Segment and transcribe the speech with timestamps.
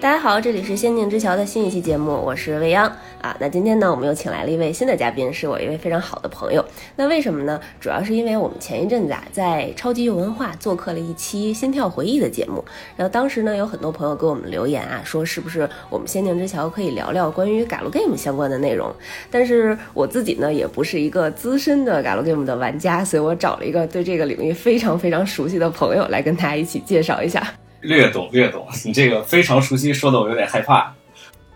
[0.00, 2.86] 大家好，这里是《仙境之桥》的新一期节目，我是未央
[3.20, 3.36] 啊。
[3.40, 6.64] 那今天呢，我们又请来了一位新的嘉宾，是我一位非常好的朋友。
[6.94, 7.60] 那为什么呢？
[7.80, 12.64] 主要是因为我们前一阵子啊，在超级有文化做客了一期《心跳回忆》的节目，
[12.96, 18.94] 然后当时呢，有很多朋友给我们留言啊，说是不是我们《仙境之桥》可以聊聊关于 Galgame 相关的内容？
[19.32, 27.42] 但是我自己呢，也不是一个资深的 Galgame 的玩家，所以我找了一个对这个领域非常非常熟悉的朋友来跟大家一起介绍一下。
[27.80, 30.92] 略懂略懂， 你这个非常熟悉，说的我有点害怕。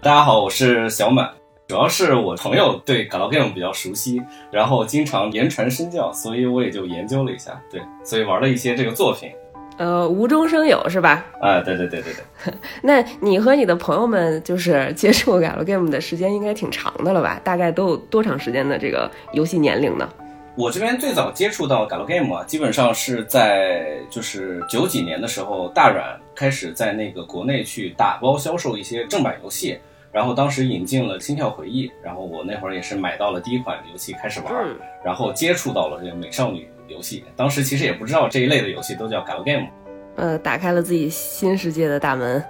[0.00, 1.28] 大家好，我是小满，
[1.66, 9.32] 主要是我朋友对 Galgame 比较熟悉，然后经常言传身教，所以我也就研究了一下，对，所以玩了一些这个作品。
[9.78, 11.24] 呃，无中生有是吧？
[11.40, 12.54] 啊，对对对对对。
[12.82, 17.40] 那你和你的朋友们就是接触 Galgame 的时间应该挺长的了吧？
[17.42, 20.08] 大概都有多长时间的这个游戏年龄呢？
[20.54, 29.78] 我这边最早接触到 Galgame 啊，基本上是在就是九几年的时候，大软开始在那个国内去打包销售一些正版游戏，
[30.10, 34.52] 然后当时引进了《心跳回忆》，然后我那会儿也是买到了第一款游戏开始玩，
[35.04, 37.24] 然后接触到了这个美少女游戏。
[37.36, 39.68] 当时其实也不知道这一类的游戏都叫 Galgame，
[40.16, 42.42] 呃，打开了自己新世界的大门。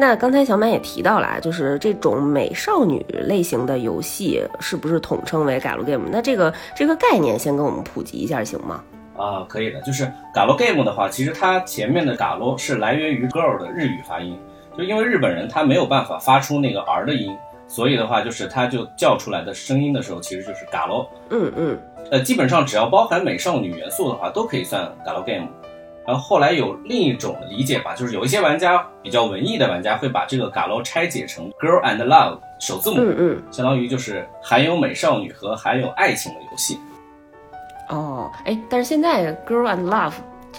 [0.00, 6.04] 那刚才小满也提到了，就是这种美少女类型的游戏是不是统称为 Galgame？
[6.12, 8.84] 那这个这个概念先跟我们普及一下行吗？
[9.18, 9.80] 啊，可以的。
[9.82, 14.38] 就是 Galgame 的话，其实它前面的 Gal 是来源于 girl 的日语发音，
[14.76, 21.06] 就因为日本人他没有办法发出那个 r 的音，所以的话就是他就叫出来的声音的时候其实就是 Gal。
[21.30, 21.78] 嗯嗯。
[22.10, 25.48] 呃，基本上只要包含美少女元素的话，都可以算 Galgame。
[26.06, 36.78] 然后后来有另一种理解吧，就是有一些玩家比较文艺的玩家会把这个 Galo 拆解成 Girl and Love 首字母，嗯嗯，相当于就是含有美少女和含有爱情的游戏。
[37.88, 40.12] 哦，哎，但是现在 Girl and Love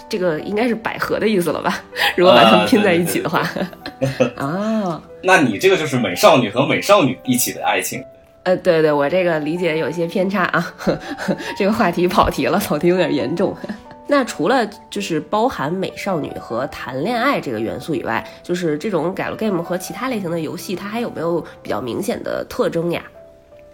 [0.08, 1.80] 这个应该是百合的意思了吧？
[2.16, 3.48] 如果把它们拼在一起的话，
[4.36, 8.02] 啊，那你这个就是美少女和美少女一起的爱情。
[8.42, 10.74] 呃，对对，我这个理解有些偏差啊，
[11.56, 13.54] 这个话题跑题了，跑题有点严重。
[14.06, 23.02] 那除了就是包含美少女和谈恋爱这个元素以外，就是这种 Galgame 和其他类型的游戏，它还有没有比较明显的特征呀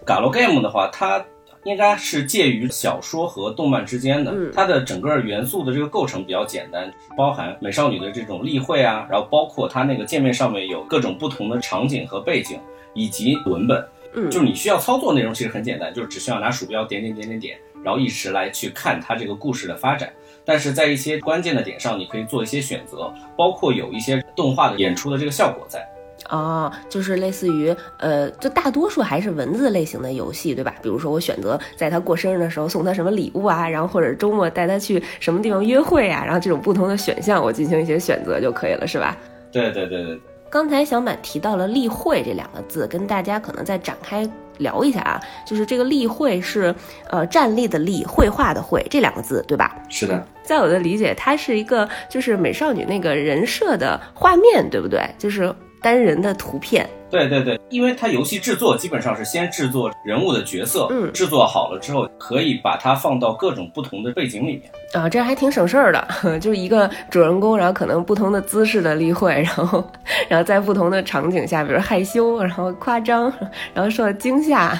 [0.04, 1.24] ？Galgame 的话，它
[1.66, 12.60] 应该是介于小说和动漫之间的，它的整个元素的这个构成比较简单，包含美少女的这种例会啊，然后包括它那个界面上面有各种不同的场景和背景，
[12.94, 13.84] 以及文本，
[14.14, 20.08] 嗯，就是你需要操作内容其实很简单，就是只需要拿鼠标点点点点点，然后一直来去看它这个故事的发展。
[20.44, 25.84] 但是在一些关键的点上，你可以做一些选择，包括有一些动画的演出的这个效果在。
[26.28, 30.74] 哦，就是类似于，呃，就大多数还是文字类型的游戏，对吧？
[30.82, 39.16] 比如说我选择在他过生日的时候送他什么礼物啊，然后或者周末带他去什么地方约会啊，然后这种不同的选项我进行一些选择就可以了，是吧？
[39.52, 40.20] 对对对对。
[40.48, 44.28] 刚才小满提到了例会这两个字，跟大家可能再展开。
[44.58, 46.74] 聊一下啊，就是这个立绘是，
[47.10, 49.76] 呃，站立的立，绘画的绘，这两个字，对吧？
[49.90, 55.06] 是的，在我的理解，它是一个就是美少女那个人设的画面，对不对？
[55.18, 56.88] 就是单人的图片。
[57.08, 66.04] 对对对，因为它游戏制作基本上是先制作人物的角色，嗯，制作好了之后，可以把它放到各种不同的背景里面啊，这还挺省事儿的，
[66.40, 69.88] 就是一个主人公，然后可能不同的姿势的例会，然后，
[70.28, 73.32] 然后在不同的场景下，比如害羞，然后夸张，
[73.72, 74.76] 然后受到惊吓，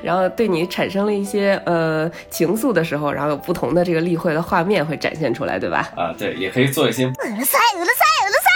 [0.00, 5.90] 然后对你产生了一些呃情愫的时候，然后有不同的这个例会的画面会展现出来，对吧？
[5.96, 7.04] 啊，对，也可以做一些。
[7.04, 8.53] 俄罗塞，俄罗塞，俄罗塞。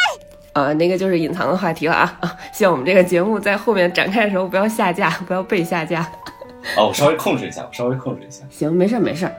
[0.58, 2.36] 呃，那个就是隐藏的话题了啊啊！
[2.52, 6.00] 希望我们这个节目在后面展开的时候不要下架，不要被下架。
[6.76, 8.42] 哦，我稍微控制一下，我稍微控制一下。
[8.50, 9.30] 行，没事没事。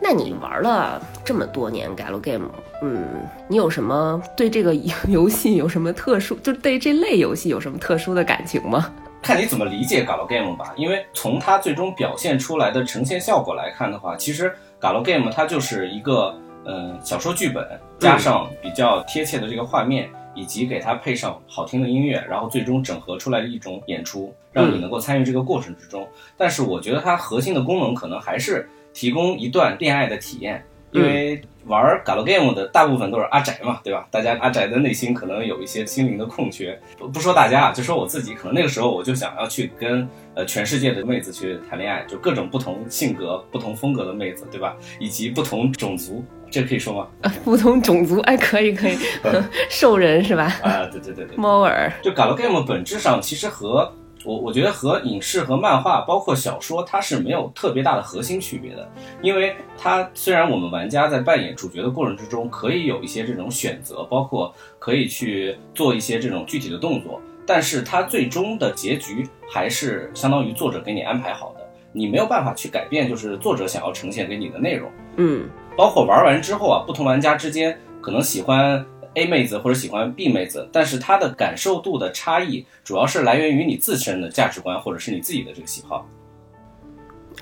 [0.00, 2.50] 那你玩了这么多年 Galgame，
[2.82, 3.02] 嗯，
[3.48, 4.74] 你有什么对这个
[5.08, 8.92] 游戏有什么特殊，就对这类游戏有什么特殊的感情吗？
[9.22, 10.72] 看你怎么理解 Galgame 吧。
[10.76, 16.34] 因为从它最终表现出来的呈现效果来看的话，其实 Galgame 它就是一个
[16.66, 17.66] 嗯小说剧本
[17.98, 20.08] 加上比较贴切的这个画面。
[20.34, 26.06] 以及给它配上好听的音乐，然后最终整合出来的一种演出，让你能够参与这个过程之中。
[26.36, 34.08] 但是我觉得它核心的功能可能还是提供一段恋爱的体验，因为玩 Galgame 的大部分都是阿宅嘛，对吧？
[34.10, 36.78] 大家阿宅的内心可能有一些心灵的空缺。
[36.96, 44.74] 不不说大家啊，就说我自己，可能那个时候我就想要去跟呃全世界的妹子去谈恋爱，就各种不同性格、不同风格的妹子，对吧？
[44.98, 46.24] 以及不同种族。
[46.50, 47.30] 这可以说吗？
[47.44, 48.96] 不同种族，哎，可以可以，
[49.68, 50.44] 兽人是吧？
[50.62, 51.92] 啊，对对对对，猫耳。
[52.02, 53.92] 就 Galgame 本质上其实和
[54.24, 58.88] 我我觉得和影视和漫画，包括小说，它是没有特别大的核心区别的。
[59.22, 71.60] 因为它虽然我们玩家在扮演主角的过程之中，可以有一些这种选择，包括可以去做一些这种具体的动作，但是它最终的结局还是相当于作者给你安排好的，
[71.92, 74.90] 你没有办法去改变，就是作者想要呈现给你的内容。
[75.16, 75.48] 嗯
[75.78, 78.84] 包括玩完之后啊，不同玩家之间可能喜欢
[79.14, 86.04] A 妹子或者喜欢 B 妹子，但是它的感受度的差异，主要是来源于你自身的价值观或者是你自己的这个喜好。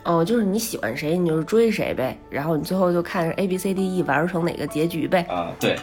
[0.05, 5.23] 哦，就是你喜欢谁，你就是追谁呗，然后你最后就看 A B C D E 玩成哪个结局呗。
[5.31, 5.75] 啊、对，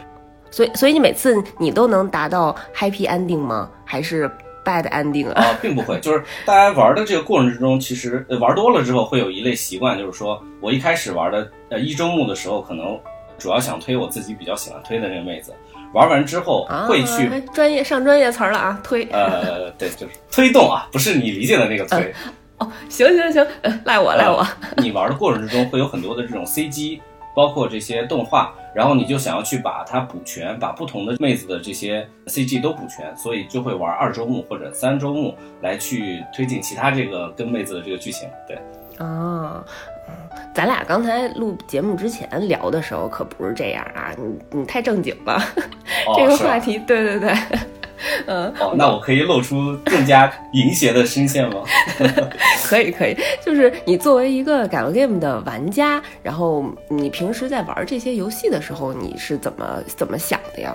[0.48, 3.68] 所以所以你每次你都能达到 happy ending 吗？
[3.84, 4.30] 还是
[4.64, 5.42] bad ending 啊？
[5.44, 12.98] 啊、并不会，就是大家玩的这个过程之中，其实呃玩多了之后会有一类习惯，就是说我一开始玩的呃一周目的时候，可能
[13.38, 15.52] 主要想推我自己比较喜欢推的那个妹子，
[15.92, 19.04] 玩完之后啊，会去、哎专业上专业词儿了啊，推。
[19.10, 22.12] 呃，对，就是推动啊，不是你理解的那个推。
[22.58, 24.46] 哦，行行行，呃赖我赖我。
[24.76, 27.00] 你玩的过程之中会有很多的这种 CG，
[27.34, 38.28] 包括这些动画，然后你就想要去把它补全，把不同的妹子的这些 CG 都补全，所以就会玩二周目或者三周目来去推进其他这个跟妹子的这个剧情。
[38.46, 38.56] 对，
[38.98, 39.64] 哦，
[40.08, 40.14] 嗯
[40.54, 45.34] 咱俩刚才录节目之前聊的时候可不是这样啊，你你太正经了，
[46.06, 47.34] 哦 这个话题，对对对，
[48.26, 51.62] 嗯，哦，那我可以露出更加淫邪的声线吗？
[52.64, 60.74] 可以可以，就是你作为一个 galgame 的玩家，然后你平时在玩这些游戏的时候，你是怎么怎么想的呀？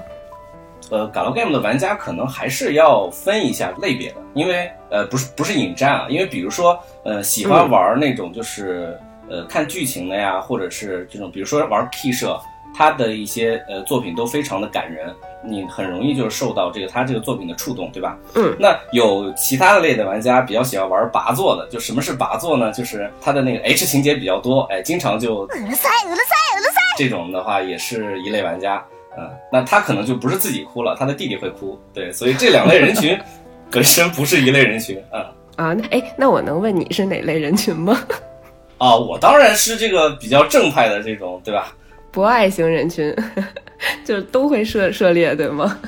[0.92, 8.98] 呃，galgame 的玩家可能还是要分一下类别的，因为呃，不是不是引战啊，因为比如说呃，喜欢玩那种就是、
[9.30, 12.40] 呃看剧情的呀，或者是这种比如说玩 K 社，
[12.77, 15.15] 他的一些呃作品都非常的感人，
[15.45, 18.19] 你很容易就是受到这个他这个作品的触动，对吧？
[18.35, 22.73] 嗯那有其他的类的玩家比较喜欢玩拔座的，就什么是拔座呢？
[22.73, 28.85] 就是他的那个 H 情节比较多，哎，经常就うるさい、うるさい、うるさ这种的话也是一类玩家，
[29.17, 33.17] 嗯，那他可能就不是自己哭了，他的弟弟会哭，对，所以这两类人群
[33.71, 35.21] 本身不是一类人群，嗯，
[35.57, 37.97] 啊，那哎，那我能问你是哪类人群吗？
[38.79, 41.73] 啊，我当然是这个比较正派的这种，对吧？
[42.20, 43.16] 博爱型人群，
[44.04, 45.80] 就是都会涉涉猎，对吗？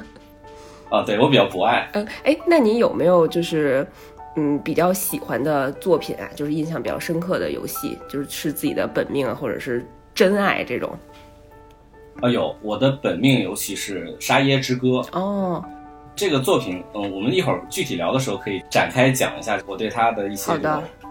[0.89, 3.85] 啊，对我比较博爱，嗯，哎，那你有没有就是
[4.37, 6.29] 嗯比较喜欢的作品啊？
[6.33, 9.85] 就是印象比较深刻的游戏，就是是自己的本命啊，或者是
[10.15, 10.97] 真爱这种？
[12.21, 15.61] 啊，有我的本命游戏是《沙耶之歌》哦，
[16.15, 20.53] 这个作品，嗯，我们一会儿具体聊的时候可以展开讲一下我对它的一些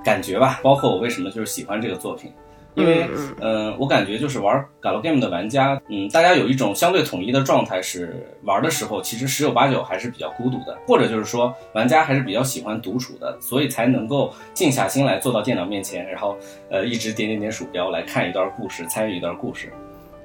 [0.03, 2.33] 感觉吧，包括我为什么就是喜欢这个作品。
[2.75, 16.37] 因为，嗯嗯、我感觉就是玩 galgame 的玩家，嗯，大家有一种相对统一的状态，是玩的时候其实十有八九还是比较孤独的，或者就是说玩家还是比较喜欢独处的，所以才能够静下心来坐到电脑面前，然后
[16.71, 19.73] 呃一直点点点鼠标来看一段故事，参与一段故事。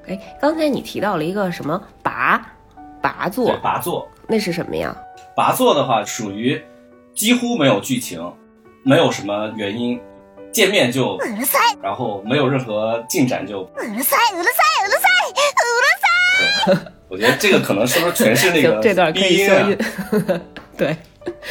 [0.08, 2.40] 哎，刚才你提到了一个什么拔
[3.02, 4.96] 拔对座，，拔座，那是什么呀？
[5.36, 6.62] 拔座的话属于
[7.14, 8.32] 几乎没有剧情，
[8.84, 10.00] 没有什么原因，
[10.55, 16.93] 见面就，い、うるさい、然后没有任何进展就，うるさい、うるさい、うるさい、うるさい。
[17.09, 19.79] 我觉得这个可能是不是全是那行个， 这段可以鼻音啊消音。
[20.77, 20.97] 对，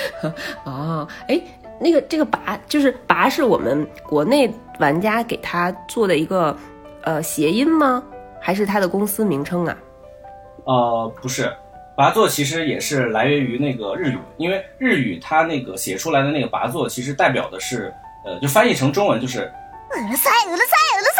[0.64, 1.42] 哦，哎，
[1.80, 4.50] 那个这个拔就是拔是我们国内
[4.80, 6.56] 玩家给他做的一个
[7.04, 8.04] 呃谐音吗？
[8.42, 9.78] 还是他的公司名称啊？
[10.64, 11.54] 呃，不是，
[11.96, 17.94] 拔座其实也是来源于那个日语，因为日语它那个写出来的那个拔座，其实代表的是，
[18.26, 19.52] 呃，就翻译成中文就是
[19.92, 21.20] うるさい、うるさい、うるさ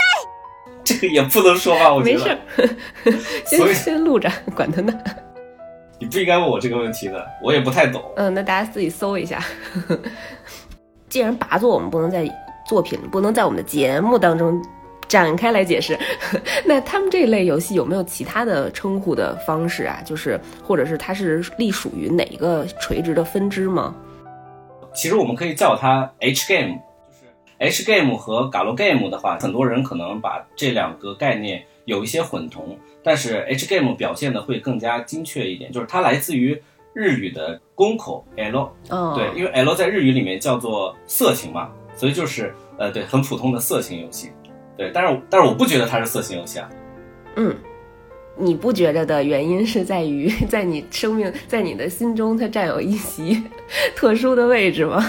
[0.84, 4.94] 这个也不能说吧，我觉没事得儿， 所以先先录着，管他呢。
[6.00, 8.02] 你不应该问我这个问题的，我也不太懂。
[8.16, 9.44] 嗯，那大家自己搜一下。
[11.10, 12.28] 既然拔座我们不能在
[12.68, 14.64] 作品，不能在我们的节目当中
[15.08, 15.98] 展开来解释，
[16.66, 20.02] 那他们这类游戏有没有其他的称呼的方式啊？
[20.06, 23.94] 就是或者是它是隶属于哪一个垂直的分支吗？
[24.94, 26.80] 其实我们可以叫它 H game，就是
[27.59, 36.61] H game 和 Galo game 的话，很多人可能把这两个概念有一些混同，但是 H game 表现的会更加精确一点，就是它来自于
[36.93, 44.31] 日语的宫口 L，哦，对，因为 L 在日语里面叫做色情嘛，所以就是呃对很普通的色情游戏，
[44.77, 46.69] 对，但是但是我不觉得它是色情游戏啊，
[47.37, 47.55] 嗯，
[48.37, 53.43] 你不觉着的原因是在于，在你生命，在你的心中，它占有一席
[53.95, 55.05] 特殊的位置吗？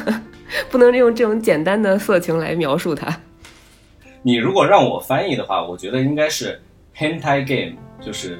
[0.70, 3.22] 不能用这种简单的色情来描述它。
[4.22, 6.60] 你如果让我翻译的话，我觉得应该是
[6.98, 8.40] hentai game，就是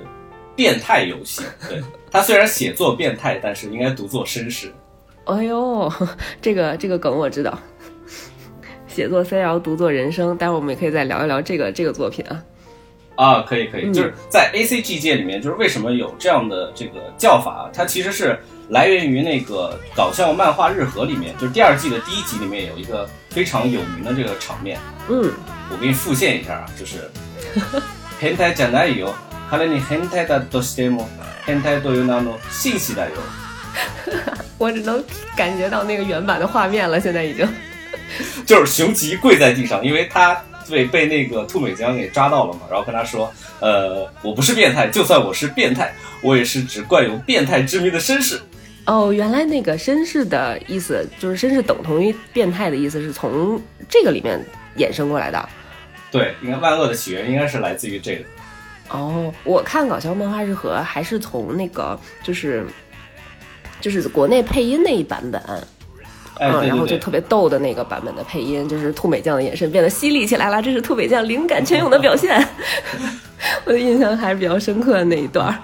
[0.56, 1.44] 变态游戏。
[1.70, 4.74] 对，它虽然写作变态，但是应该读作绅士。
[5.26, 5.92] 哎呦，
[6.42, 7.58] 这个这个梗我知道。
[8.88, 10.38] 写作 CL，读作人生。
[10.38, 12.42] 待会儿我们也可以再聊一聊这个这个作品啊。
[13.17, 24.79] 啊，可以可以，嗯就是在 A C G 界里面，就是为什么有这样的这个叫法，它其实是来源于那个搞笑漫画日和里面，就是第二季的第一集里面有一个非常有名的这个场面，
[25.09, 25.31] 嗯，
[25.71, 27.11] 我给你复现一下啊，就是
[28.21, 29.13] 変態じゃないよ。
[29.51, 31.09] 彼に変態だとしても
[31.45, 33.21] 変態という名の紳士だよ。
[34.59, 35.03] 我只能
[35.37, 37.49] 感觉到那个原版的画面了，现在已经。
[38.47, 48.40] 就是熊吉跪在地上，因为他 被被那个兔美江给抓到了嘛，然后跟他说，呃，我不是变态，就算我是变态，我也是只惯有变态之名的绅士。
[48.86, 54.40] 哦，原来那个绅士的意思就是绅士等同于变态的意思，是从这个里面
[54.78, 55.50] 衍生过来的。
[56.12, 58.24] 对，应该万恶的起源应该是来自于这个。
[58.90, 62.64] 哦，我看搞笑漫画日和还是从那个就是
[63.82, 65.42] 就是国内配音那一版本，
[66.40, 72.38] 哎，嗯，然后就特别逗的那个版本的配音，就是兔美酱的眼神变得犀利起来了，这是兔美酱灵感泉涌的表现。
[73.66, 75.56] 我的印象还是比较深刻的那一段儿。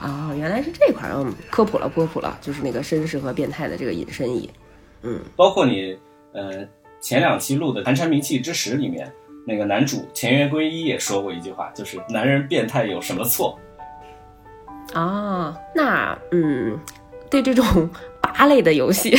[0.00, 4.48] 啊、原来是这块儿，嗯，科普了，科普了，就是那个绅士和变态的这个隐身衣。
[5.02, 5.20] 嗯。
[5.36, 5.98] 包括你
[6.32, 6.66] 呃
[7.02, 9.12] 前两期录的《寒蝉鸣泣之时》里面，
[9.46, 13.58] 那个男主前原圭一也说过一句话，就是男人变态有什么错？
[14.94, 16.78] 啊，那嗯，
[17.28, 17.90] 对这种
[18.22, 19.18] 拔类的游戏，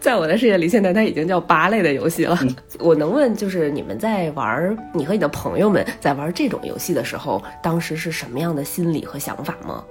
[0.00, 2.38] 在我的世界里，现在它已经叫八类的游戏了。
[2.78, 9.84] 我能问，就是你们在玩儿，你和你的朋友们在玩这种游戏的时候，当时是什么样的心理和想法吗？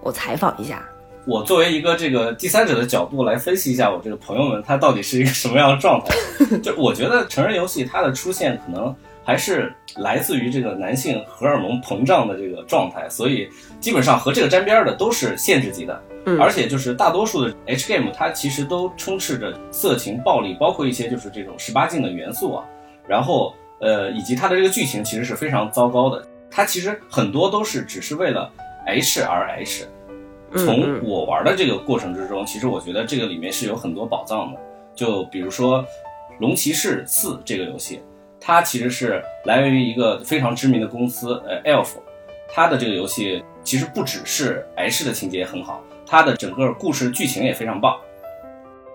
[0.00, 0.82] 我采访一下。
[1.26, 6.14] 我作为一个这个第三者的角度来分析一下我这个朋友们他到底是一个什么样的状态。
[6.62, 8.94] 就我觉得成人游戏它的出现可能
[9.24, 13.48] 还是来自于这个男性荷尔蒙膨胀的这个状态，所以
[13.80, 16.02] 基本上和这个沾边儿的都是限制级的。
[16.26, 22.64] 嗯而且就是大多数的 H game 它其实都充斥着色情、暴力，包括一些就是这种十八禁的元素啊。
[23.06, 26.26] 然后呃，以及它的这个剧情其实是非常糟糕的。
[26.50, 28.50] 它其实很多都是只是为了
[28.86, 29.86] H 而 H。
[30.56, 34.60] 从嗯我玩的这个过程之中，其实我觉得这个里面是有很多宝藏的。
[34.94, 35.82] 就比如说
[36.38, 38.00] 《龙骑士四》这个游戏，
[38.46, 41.88] 它其实是来源于一个非常知名的公司，呃，Elf。
[42.52, 47.96] 它的这个游戏其实不只是 H 的情节很好，它的整个故事剧情也非常棒。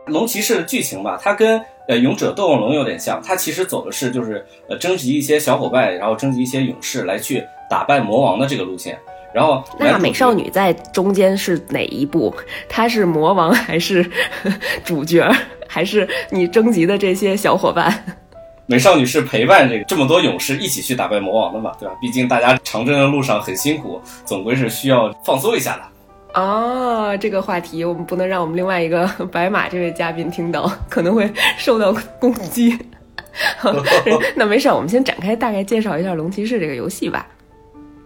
[0.05, 8.97] 龙骑士的剧情吧，它跟呃勇者斗恶龙有点像，它其实走的是就是呃征集一些小伙伴，然后征集一些勇士来去打败魔王的这个路线。
[9.33, 10.43] 然后那美少女。
[10.43, 12.33] 女在中间是哪一步？
[12.69, 14.09] 她是魔王还是
[14.85, 15.29] 主角，
[15.67, 18.18] 还是你征集的这些小伙伴？
[18.69, 21.95] 美少女是陪伴这个这么多勇士一起去打败魔王的嘛，对吧？
[21.99, 26.39] 毕竟大家长征的路上很辛苦，总归是需要放松一下的。
[26.39, 32.77] 哦，这个话题我们不能让我们另外一个白马这位嘉宾听到，可能会受到攻击。
[34.35, 37.25] 那没事儿，我们先展开大概介绍一下《龙骑士》这个游戏吧。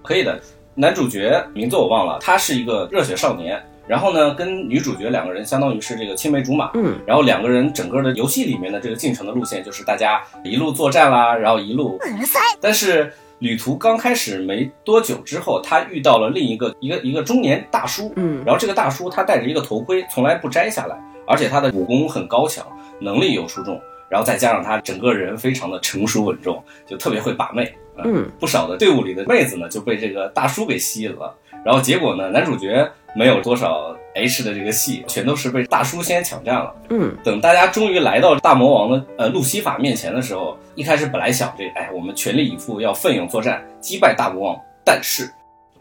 [0.01, 0.39] 可以的，
[0.75, 22.66] 男主角名字我忘了，他是一个热血少年，然后呢，跟女主角两个人相当于是这个青梅竹马，嗯，然后两个人整个的游戏里面的这个进程的路线就是大家一路作战啦，然后一路うるさい但是旅途刚开始没多久之后，他遇到了另一个一个一个中年大叔，嗯然后这个大叔他戴着一个头盔，从来不摘下来，而且他的武功很高强，
[23.00, 23.80] 能力又出众，
[24.11, 27.64] 然后再加上他整个人非常的成熟稳重，就特别会把妹。
[27.97, 36.74] 啊嗯，不少的队伍里的妹子呢就被这个大叔给吸引了，然后结果呢，男主角 没有多少 H 的这个戏，全都是被大叔先抢占了。
[36.89, 45.32] 嗯等大家终于来到大魔王的呃路西法面前的时候，一开始本来想这哎，我们全力以赴要奋勇作战，击败大魔王，但是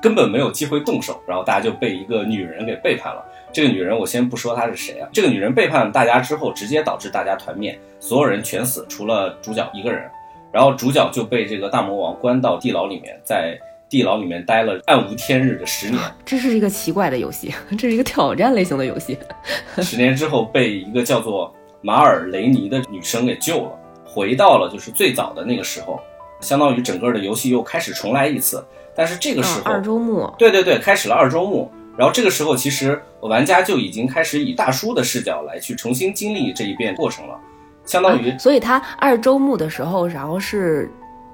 [0.01, 3.25] 根本没有机会动手，然后大家就被一个女人给背叛了。
[3.53, 10.11] 这个女人我先不说她是谁啊，这个女人背叛大家之后，直接导致大家团灭，所有人全死，除了主角一个人。
[10.51, 13.59] 然后主角就被这个大魔王关到地牢里面，在
[13.93, 16.01] 地牢里面待了暗无天日的十年。
[16.25, 19.19] 这是一个奇怪的游戏， 这是一个挑战类型的游戏。
[19.83, 23.73] 十年之后被一个叫做马尔雷尼的女生给救了，
[24.03, 26.01] 回到了就是最早的那个时候，
[26.41, 28.65] 相当于整个的游戏又开始重来一次。
[28.97, 30.33] 但是这个时嗯，候，二周目。
[30.39, 31.71] 对对对，开始了二周目。
[31.95, 37.39] 然后这个时候，其实玩家就已经开始以大叔的视角来去重新经历这一遍过程了，
[37.85, 40.91] 相当于啊所以他二周目的时候，然后是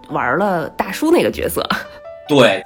[0.09, 1.65] 玩了大叔那个角色。
[2.29, 2.63] 对，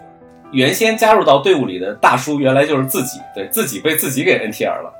[0.50, 4.92] 原先加入到队伍里的大叔原来就是自己，对自己被自己给 NTR 了。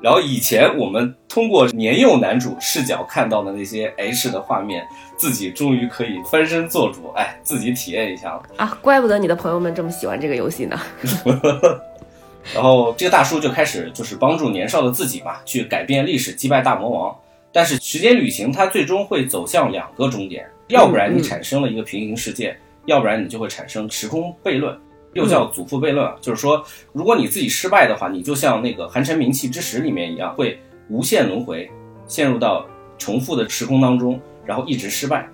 [0.00, 4.86] 然后以前我们通过年幼男主视角看到的那些 H 的画面，
[5.16, 8.42] 自己终于可以翻身做主，哎，自己体验一下了。
[8.56, 10.80] 啊，怪不得你的朋友们这么喜欢这个游戏呢。
[12.54, 17.14] 然后这个大叔就开始就是帮助年少的自己嘛，去改变历史，击败大魔王。
[17.52, 22.56] 但是时间旅行它最终会走向两个终点，要不然你产生了一个平行世界，
[22.88, 24.76] 要不然你就会产生时空悖论，
[25.12, 26.16] 又叫祖父悖论啊。
[26.22, 31.70] 就是说，如果你自己失败的话，你就像那个《寒蝉鸣泣之时》里面一样，会无限轮回，
[32.06, 32.66] 陷入到
[32.96, 35.28] 重复的时空当中，然后一直失败。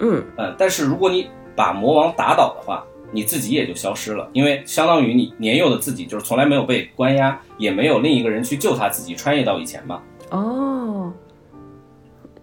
[0.00, 10.02] 嗯嗯，但是如果你把魔王打倒的话，你自己也就消失了，因为相当于你年幼的自己就是从来没有被关押，也没有另一个人去救他自己，穿越到以前嘛。
[10.30, 11.10] 哦，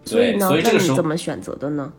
[0.03, 1.93] 所以所以这个时候怎么选择的呢？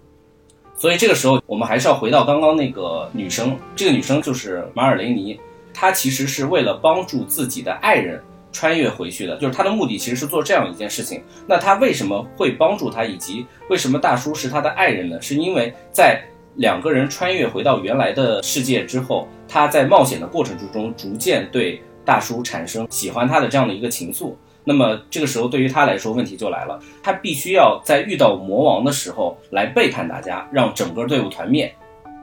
[0.76, 5.40] 所以这个时候，我们还是要回到刚刚那个女生，这个女生就是马尔雷尼，
[5.72, 11.22] 她其实是为了帮助自己的爱人穿越回去的，就是她的目的其实是做这样一件事情。
[11.46, 15.20] 那她为什么会帮助他，以及为什么大叔是她的爱人呢？
[15.22, 16.22] 是因为在
[16.56, 24.34] 两个人穿越回到原来的世界之后，她在冒险的过程之中，逐渐对大叔产生喜欢他的这样的一个情愫。
[24.68, 31.72] 那么这个时候对于他来说，问题就来了，他必须要在遇到魔王的时候来背叛大家，让整个队伍团灭，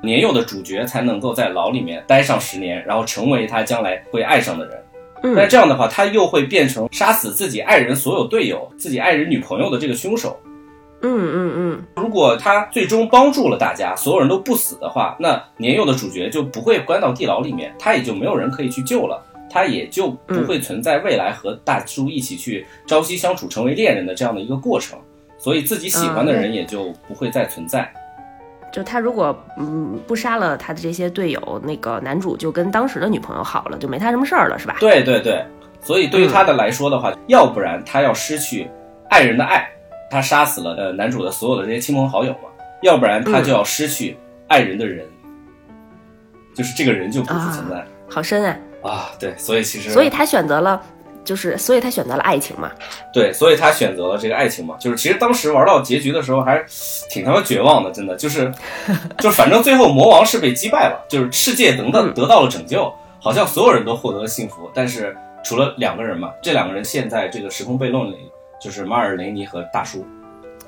[0.03, 4.77] 年幼的主角才能够在牢里面待上十年，然后成为他将来会爱上的人。
[5.23, 10.37] 嗯但这样的话，他又会变成杀死自己爱人所有队友、自己爱人女朋友的这个凶手。
[11.01, 19.21] 嗯嗯嗯，如果他最终帮助了大家，所有人都不死的话，那年幼的主角就不会关到地牢里面，他也就没有人可以去救了，
[19.53, 24.97] 他也就不会存在未来和大叔一起去朝夕相处、成为恋人的这样的一个过程，
[25.37, 27.87] 所以自己喜欢的人也就不会再存在。
[28.71, 34.77] 就他如果嗯不杀了他的这些队友，那个男主就跟当时的女朋友好了，就没他什么事儿了，是吧？
[34.79, 35.45] 对对对，
[35.79, 38.67] 所以对于他的来说的话，要不然他要失去
[39.11, 39.69] 爱人的爱，
[40.09, 42.49] 他杀死了呃男主的所有的这些亲朋好友嘛，
[42.81, 44.17] 要不然他就要失去
[44.47, 45.05] 爱人的人，
[46.55, 48.57] 就是这个人就不复存在好深啊！
[48.83, 50.81] 啊对，所以其实所以他选择了，
[51.23, 52.69] 就是所以他选择了爱情嘛。
[53.13, 56.63] 对，所以他选择了这个爱情嘛，就是其实当时玩到结局的时候还
[57.09, 58.51] 挺他妈绝望的，真的就是，
[59.19, 68.17] 就反正最后魔王是被击败了，就是世界得到得到了拯救，好像所有人都获得了幸福，但是除了两个人嘛，这两个人现在这个时空悖论里，
[68.61, 70.05] 就是马尔雷尼和大叔。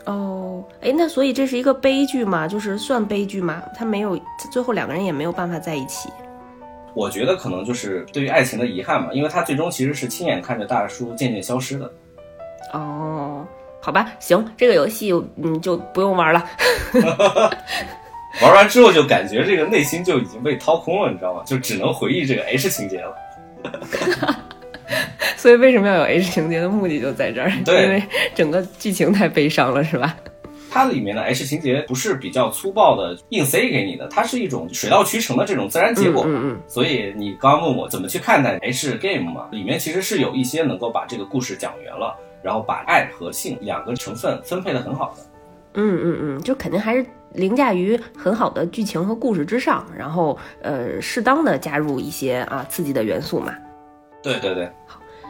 [0.06, 2.48] 哦，哎，那所以这是一个悲剧嘛？
[2.48, 3.64] 就是算悲剧吗？
[3.76, 4.20] 他没有，
[4.52, 6.10] 最后两个人也没有办法在一起。
[6.96, 11.92] 我觉得可能就是对于爱情的遗憾嘛，因为他最终其实是亲眼看着大叔渐渐消失的。
[12.74, 13.46] 哦，
[13.82, 16.44] 好吧，行，这个游戏嗯就不用玩了。
[18.42, 21.44] 玩完之后就感觉这个内心就已经被掏空了，你知道吗？
[21.46, 23.16] 就只能回忆这个 H 情节了。
[25.38, 28.04] 所以为什么要有 H 情节的目的就在这儿，对因为
[28.34, 30.16] 整个剧情太悲伤了，是吧？
[30.76, 36.26] 它里面的 H 情节不是比较粗暴的硬塞给你的，它是一种水到渠成的这种自然结果。
[36.28, 45.24] 嗯嗯所以你刚刚问我怎么去看待 H game 嘛，里面其实是有一些能够把这个故事讲圆了，然后把爱和性两个成分分配的很好的。
[45.76, 53.54] 嗯嗯嗯，就肯定还是凌驾于很好的剧情和故事之上，然后呃，适当的加入一些啊刺激的元素嘛。
[54.22, 54.70] 对对对，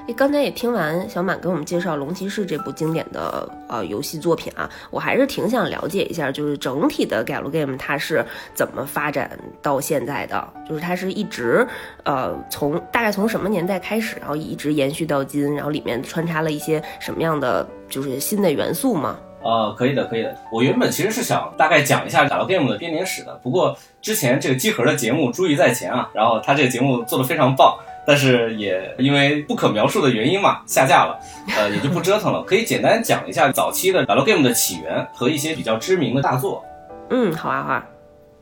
[0.07, 9.31] 诶，刚才也听完小满给我们介绍《龙骑士》这部经典的呃游戏作品啊，我还是挺想了解一下，就是整体的 Galgame 它是怎么发展
[9.63, 11.65] 到现在的，就是它是一直
[12.03, 19.17] 呃从大概从什么年代开始，然后一直延续到今，然后里面穿插了一些什么样的就是新的元素吗？
[19.41, 20.35] 呃，可以的，可以的。
[20.51, 31.19] 我原本其实是想大概讲一下 Galgame 的编年史的，不过之前这个集合的节目珠玉在前啊，然后他这个节目做得非常棒，但是也因为不可描述的原因嘛下架了，
[31.57, 32.43] 呃，也就不折腾了。
[32.43, 36.63] 可以简单讲一下早期的 galgame 的起源和一些比较知名的大作。
[37.09, 37.85] 嗯，好啊好啊，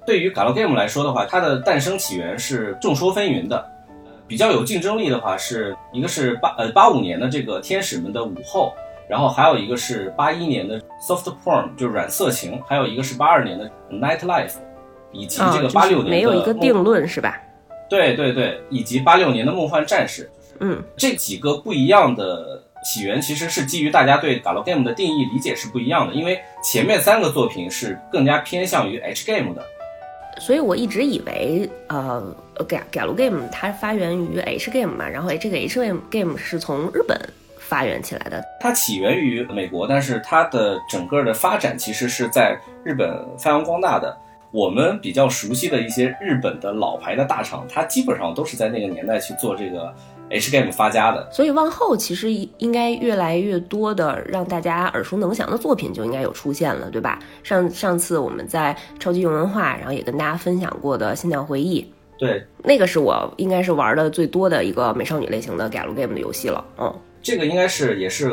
[0.06, 3.70] 对于 Galgame 来说的话，它的诞生起源是众说纷纭的。
[4.26, 8.74] 比较有竞争力的话，是一个是八呃八五年的这个天使们的午后，
[9.10, 14.54] 然后还有一个是八一年的 Soft Porn，就是软色情，还有一个是八二年的 Night Life，
[15.12, 17.38] 以及啊，这个就是八六年的没有一个定论是吧？
[17.94, 20.28] 对对对，以及八六年的梦幻战士，
[20.60, 29.64] 嗯这几个不一样的起源，其实是基于大家对 Galgame 的定义理解是不一样的，因为前面三个作品是更加偏向于 H game 的。
[30.40, 32.36] 所以我一直以为，呃
[32.68, 37.16] ，Gal Galgame 它发源于 H game 嘛，然后这个 H game game 是从日本
[37.60, 38.44] 发源起来的。
[38.60, 44.18] 它起源于美国，但是它的整个的发展其实是在日本发扬光大的。
[44.54, 49.92] 我们比较熟悉的一些日本的老牌的大厂，它基本上都是在那个年代去做这个
[50.30, 51.28] H game 发家的。
[51.32, 57.18] 所以往后其实应该越来越多的让大家耳熟能详的作品就应该有出现了，对吧？
[57.42, 61.82] 上上次我们在超级游文化，然后也跟大家分享过的《心跳回忆》，
[62.20, 66.64] 对，那个是我应该是玩的最多的一个美少女类型的 galgame 的游戏了。
[66.78, 68.30] 嗯，这个应该是也是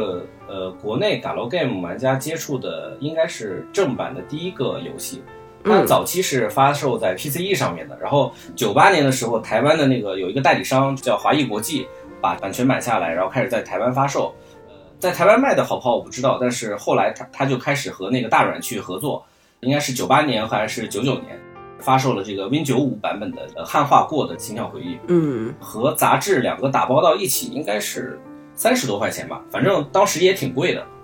[0.46, 5.22] 呃国内 galgame 玩家接触的，应该是正版的第一个游戏。
[5.62, 11.86] 它嗯早期是发售在 PCE 上面的，然后九八年的时候，台湾的那个有一个代理商叫华谊国际，
[12.20, 14.34] 把版权买下来，然后开始在台湾发售。
[14.68, 19.24] 呃，在台湾卖的好不好我不知道，但是后来他他就开始和那个大软去合作，
[19.60, 21.38] 应该是九八年还是九九年
[21.78, 28.18] 发售了这个 Win 九五版本的呃汉化过的《心跳回忆》，嗯，和杂志两个打包到一起应该是
[28.54, 30.80] 三十多块钱吧，反正当时也挺贵的。
[30.82, 30.99] 嗯，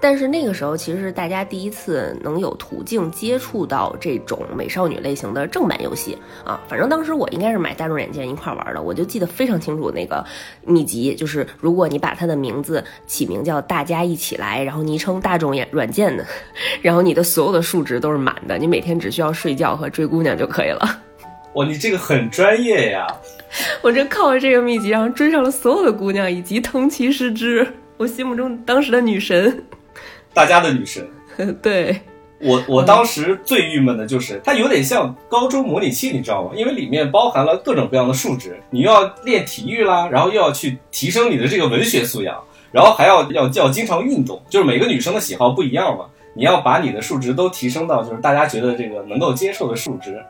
[0.00, 6.60] 但是那个时候其实是大家第一次能有途径接触到这种美少女类型的正版游戏啊。
[6.68, 10.24] 反正当时我应该是买大众软件一块玩的，我就记得非常清楚那个
[10.64, 16.24] 秘籍，就是如果你把它的名字起名叫“大家一起来”，然后昵称大众软件的，
[16.80, 21.02] 然后你的所有的数值都是满的，你每天只需要睡觉和追姑娘就可以了。
[21.54, 23.06] 哇，你这个很专业呀！
[23.82, 27.66] 我这靠着这个秘籍，然后追上了所有的姑娘以及藤崎诗织，
[27.98, 29.64] 我心目中当时的女神。
[30.32, 31.06] 大家的女神。
[31.60, 32.00] 对，
[32.40, 36.52] 我我当时最郁闷的就是，它有点像高中模拟器，你知道吗？
[36.54, 50.22] 因为里面包含了各种各样的数值，你又要练体育啦，然后又要去提升你的这个文学素养，然后还要要要经常运动，就是每个女生的喜好不一样嘛，你要把你的数值都提升到就是大家觉得这个能够接受的数值。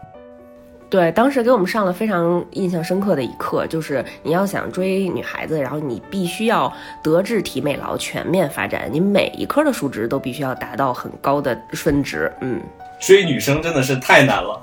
[0.90, 6.72] 对，当时给我们上了非常印象深刻的一课，就是你要想追女孩子，然后你必须要
[7.02, 12.32] 德智体美劳全面发展，你每一科的数值都必须要达到很高的分值。
[12.40, 12.58] 嗯，
[12.98, 14.62] 追女生真的是太难了。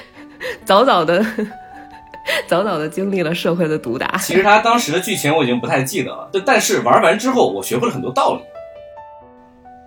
[0.64, 1.22] 早早的，
[2.46, 4.16] 早早的经历了社会的毒打。
[4.16, 8.40] 其实他当时的剧情我已经不太记得了，就但是玩完之后我学会了很多道理。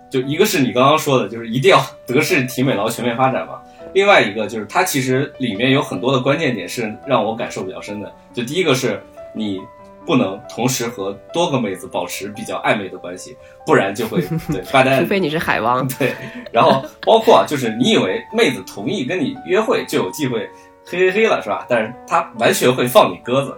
[0.08, 3.54] 就一个是你刚刚说的，就是一定要德智体美劳全面发展嘛。
[3.94, 8.12] 另外一个就是它其实里面有很多的关键点是让我感受比较深的。
[8.34, 9.00] 就第一个是
[9.32, 9.58] 你
[10.04, 14.20] 不能同时和多个妹子保持比较暧昧的关系，不然就会
[14.52, 15.06] 对发呆除。
[15.06, 16.12] 非你是海王， 对，
[16.52, 20.40] 然后包括啊，就是你以为妹子同意跟你约会就有机会
[20.84, 21.64] 嘿嘿嘿了是吧？
[21.68, 23.56] 但是她完全会放你鸽子。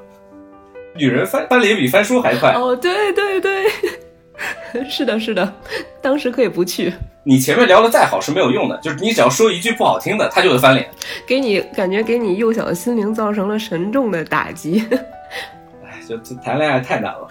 [0.94, 3.66] 女人翻翻脸比翻书还快，哦，对对对，
[4.88, 5.54] 是的，是的，
[6.02, 6.92] 当时可以不去，
[7.24, 10.88] 你前面聊的再好是没有用的，就是你只要说一句不好听的，他就会翻脸。
[11.26, 14.85] 给你感觉给你幼小的心灵造成了沉重的打击，
[15.85, 17.28] 哎，就就谈恋爱太难了。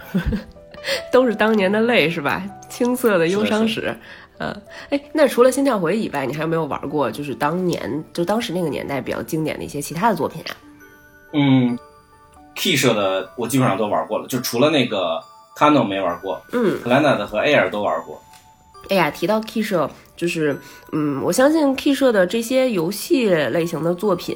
[1.11, 2.43] 都是当年的泪是吧？
[2.69, 3.95] 青涩的忧伤史。
[4.37, 4.53] 嗯，
[4.89, 10.51] 哎，那除了《心跳回忆》以外，你还有没有玩过就是当年就当时那个年代比较经典的一些其他的作品啊？
[11.31, 11.79] 嗯
[12.53, 15.21] ，Key 社的我基本上都玩过了，就除了那个
[15.55, 18.21] Canon 没玩过嗯，，Planet 和 Air 都玩过。
[18.89, 20.55] 哎呀，提到 K 社，就是，
[20.91, 24.35] 嗯，我相信 K 社的这些游戏类型的作品，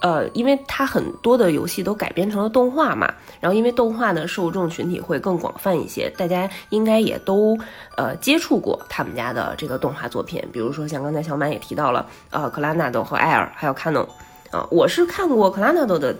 [0.00, 7.58] 呃，因为它很多的游戏都改编成了动画嘛，然后因为动画的受众群体会更广泛一些，大家应该也都
[7.96, 14.06] 呃接触过他们家的这个动画作品，比如说像刚才小满也提到了，呃，克拉纳多和艾尔，还有 Canon，
[14.52, 16.14] 啊、我是看过克拉纳多的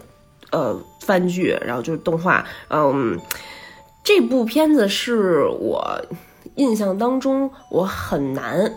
[0.50, 3.16] 呃番剧，然后就是动画，嗯，
[4.02, 6.04] 这部片子是我
[6.56, 8.72] 印象当中我很难，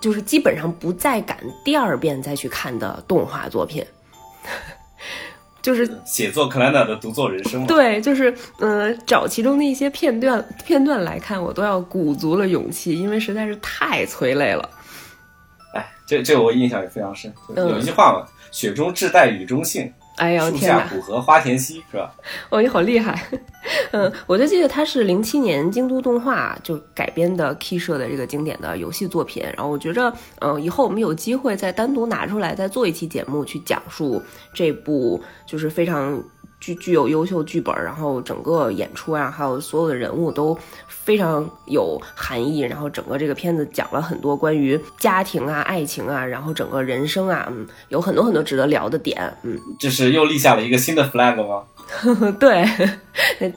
[0.00, 3.84] 就是基本上不再敢第二遍再去看的动画作品，
[5.62, 7.66] 就是写作 Planet 的独奏人生嘛。
[7.66, 14.70] 对，就是呃，找其中的一些片段片段来看，我都要鼓足了勇气，因为实在是太催泪了。
[15.74, 17.32] 哎，这这我印象也非常深。
[17.56, 20.78] 有一句话嘛，“雪中自带雨中杏，哎呀，树天哪！
[20.80, 22.12] 下古河花田溪”，是吧？
[22.48, 23.22] 哦，你好厉害！
[23.90, 34.22] 嗯，我就记得它是零七年京都动画就改编的 K 社的这个经典的游戏作品，然后我觉着，嗯、以后我们有机会再单独拿出来再做一期节目去讲述
[34.54, 36.22] 这部就是非常
[36.60, 40.56] 具具有优秀剧本，然后整个演出啊，还有所有的人物都
[40.88, 49.58] 非常有含义，然后整个这个片子讲了很多关于家庭啊、爱情啊，然后整个人生啊，嗯，有很多很多值得聊的点，嗯。
[49.78, 51.64] 这是又立下了一个新的 flag 吗？
[52.40, 52.66] 对，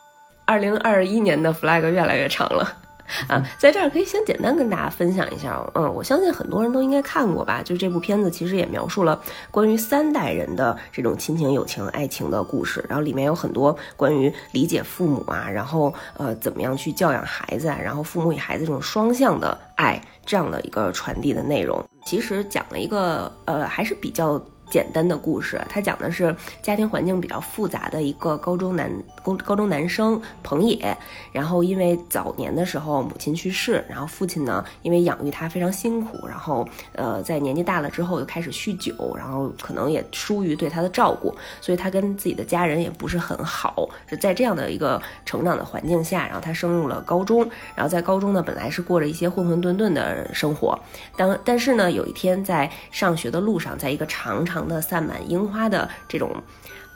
[0.45, 2.78] 二零二一年的 flag 越来越长了。
[3.27, 7.61] 啊，在这儿可以先简单跟大家分享一下，嗯，我相信很多人都应该看过吧。
[7.63, 21.83] 就这部片子其实也描述了关于三代人的这种亲情、友情、爱情的故事，然后里面有很多关于理解父母啊，然后呃怎么样去教养孩子啊，然后父母与孩子这种双向的爱这样的一个传递的内容。
[22.05, 28.91] 其实讲了一个呃还是比较简单的故事，它讲的是家庭环境比较复杂的一个高中男
[29.23, 30.95] 高高中男生彭野，
[31.31, 47.41] 然后因为早年的时候母亲去世，然后父亲呢因为养育他非常辛苦，然后呃在年纪大了之后又开始酗酒，然后可能也疏于对他的照顾，所以他跟自己的家人也不是很好，是在这样的一个成长的环境下，然后他升入了高中，
[47.75, 50.77] 然后在高中呢本来是过着一些混混沌沌的生活，
[51.17, 56.31] 当但是呢有一天在上学的路上，在一个长长的散满樱花的这种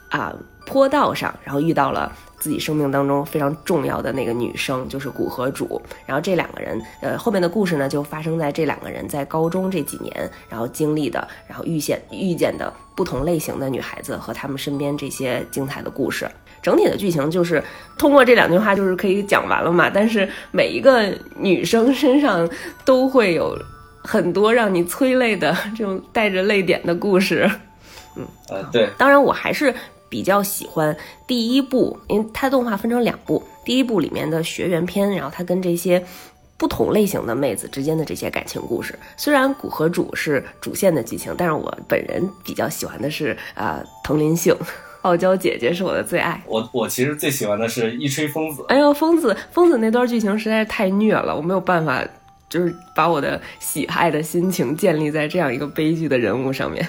[0.09, 0.33] 啊
[0.65, 5.81] 坡道上，然后遇到了自己生命当中非常重要的那个女生，就是古河主。
[6.05, 16.29] 然后这两个人，呃，后面的故事呢，就发生在这两个人在高中这几年，然后经历的，然后遇见遇见的不同类型的女孩子和他们身边这些精彩的故事。
[16.61, 17.61] 整体的剧情就是
[17.97, 22.49] 通过这两句话就是可以讲完了嘛，但是每一个女生身上
[22.85, 23.57] 都会有。
[24.03, 27.49] 很多让你催泪的 这种带着泪点的故事，
[28.15, 29.73] 嗯，呃，对，当然我还是
[30.09, 36.03] 比较喜欢第一部，因为它动画分成两部，第一部里面的学员篇，然后它跟这些
[36.57, 44.55] 不同类型的妹子之间的这些感情故事，虽然古河主是主线的剧情，但是我本人比较喜欢的是啊藤林杏，
[45.01, 52.05] 傲娇姐姐是我的最爱，我我其实最喜欢的是一吹疯子，哎呦疯子疯子那段剧情实在是太虐了，我没有办法。
[52.53, 56.87] 就是把我的喜爱的心情建立在这样一个悲剧的人物上面，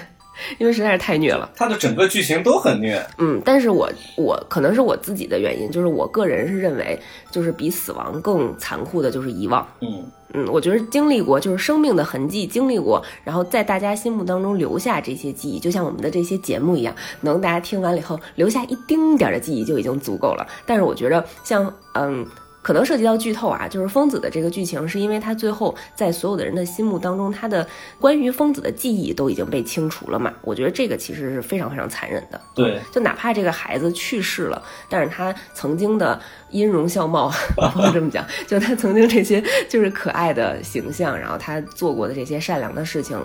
[0.59, 1.49] 因为实在是太虐了。
[1.55, 3.03] 他的整个剧情都很虐。
[3.17, 6.99] 嗯，但是我我可能是我自己的原因，就是我个人是认为，
[7.31, 9.67] 就是比死亡更残酷的就是遗忘。
[9.81, 10.03] 嗯
[10.35, 20.45] 嗯，我觉得经历过就是生命的痕迹，经历过，然后在大家心目当中留下这些记忆，就像我们的这些节目一样，能大家听完了以后留下一丁点的记忆就已经足够了。
[20.67, 22.23] 但是我觉得像嗯。
[22.65, 27.67] 可能涉及到剧透啊，就是疯子的这个剧情，是因为他最后在所有的人的心目当中，他的
[27.99, 30.33] 关于疯子的记忆都已经被清除了嘛？
[30.41, 32.41] 我觉得这个其实是非常非常残忍的。
[32.55, 43.15] 对，就哪怕这个孩子去世了，但是他曾经的音容笑貌， 不能这么讲，就他曾经这些就是可爱的形象，然后他做过的这些善良的事情，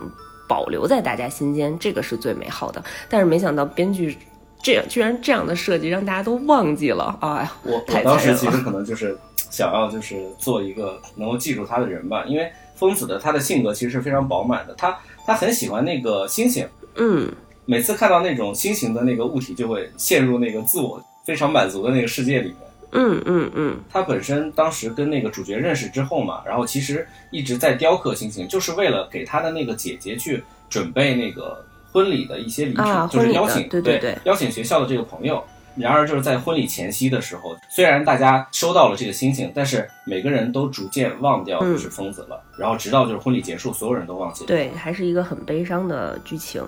[0.46, 2.85] 保留在大家心间，这个是最美好的。
[3.09, 4.18] 但是没想到编剧
[4.62, 7.18] 这样居然这样的设计，让大家都忘记了。
[7.20, 9.16] 哎呀，我我当时其实可能就是。
[9.51, 14.96] 想要就是做一个能够记住他的人吧，因为疯子的他的性格其实是非常饱满的，他
[15.27, 17.29] 他很喜欢那个星星，嗯，
[17.64, 22.57] 每次看到那种星形的那个物体，就会陷入那个自我非常满足的那个世界里面，
[22.92, 23.81] 嗯嗯嗯。
[23.90, 35.42] 他本身当时跟那个主角认识之后嘛，然后其实一直在雕刻星星，就是为了给他的那个姐姐去准备那个婚礼的一些礼品，就是邀请对对对邀请学校的这个朋友。
[35.76, 42.42] 然而，就是在婚礼前夕的时候，虽然大家收到了这个星星，但是每个人都逐渐忘掉就是疯子了。
[42.59, 44.48] 然后，直到就是婚礼结束，所有人都忘记了。
[44.48, 46.62] 对，还是一个很悲伤的剧情。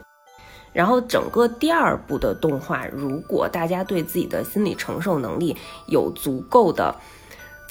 [0.72, 5.56] 然后，整个第二部的动画，如果大家对自己的心理承受能力
[5.88, 6.94] 有足够的。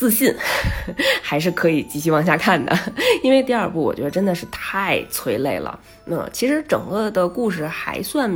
[0.01, 0.33] 自信
[1.21, 2.75] 还是可以继续往下看的，
[3.21, 5.79] 因为第二部我觉得真的是太催泪了。
[6.05, 8.27] 那其实整个的故事还算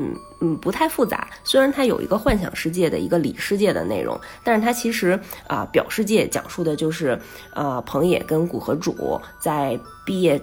[0.41, 7.19] 嗯不太复杂，虽然它有一个幻想世界的一个里世界的内容，但是它其实啊表世界讲述的就是
[7.55, 10.39] 呃彭野跟古河主在毕业。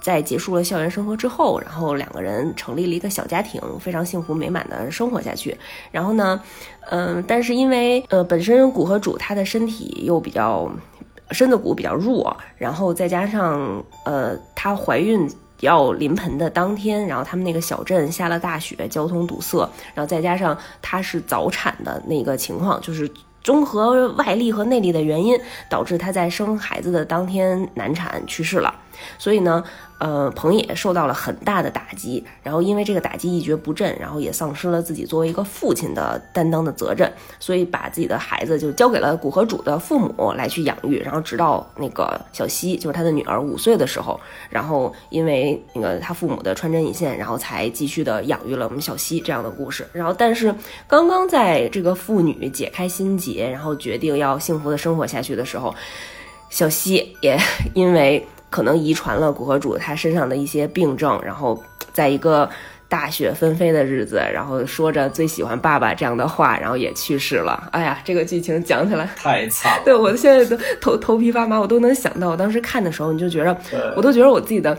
[0.00, 5.56] 在结束了校园生活之后，然后两个人成立了一个小家庭，非常幸福美满的生活下去。
[5.90, 6.40] 然后呢，
[6.90, 10.70] 嗯，但是因为呃本身古河主他的身体又比较
[11.30, 15.28] 身子骨比较弱，然后再加上呃她怀孕
[15.60, 19.58] 要临盆的当天，然后他们那个小镇下了大雪，交通堵塞，
[19.94, 23.08] 然后再加上她是早产的那个情况，就是
[23.42, 25.38] 综合外力和内力的原因，
[25.70, 28.74] 导致她在生孩子的当天难产去世了。
[29.18, 29.62] 所以呢。
[29.98, 49.86] 呃，彭野受到了很大的打击，然后因为这个打击一蹶不振，然后也丧失了自己作为一个父亲的担当的责任，所以把自己的孩子就交给了古河主的父母来去养育，然后直到那个小西，就是他的女儿五岁的时候，然后因为那个他父母的穿针引线，然后才继续的养育了我们小西这样的故事。
[49.92, 50.52] 然后，但是
[50.88, 55.72] 刚刚在这个父女解开心结，然后决定要幸福的生活下去的时候，
[56.50, 57.38] 小西也
[57.72, 58.26] 因为。
[58.52, 61.58] 可能遗传了古河主他身上的一些病症，然后
[61.90, 62.48] 在一个
[62.86, 67.68] 大雪纷飞的日子，然后说着最喜欢爸爸这样的话，然后也去世了。
[67.72, 69.84] 哎呀，这个剧情讲起来太惨了。
[69.86, 73.56] 对我现在都头头皮发麻，我都能想到我当时看的时候，你就觉得，
[73.96, 74.76] 我都觉得我自己的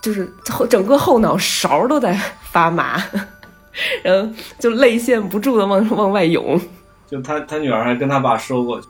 [0.00, 2.16] 就是后整个后脑勺都在
[2.52, 3.02] 发麻，
[4.04, 6.60] 然后就泪腺不住的往往外涌。
[7.10, 8.80] 就他他女儿还跟他爸说过，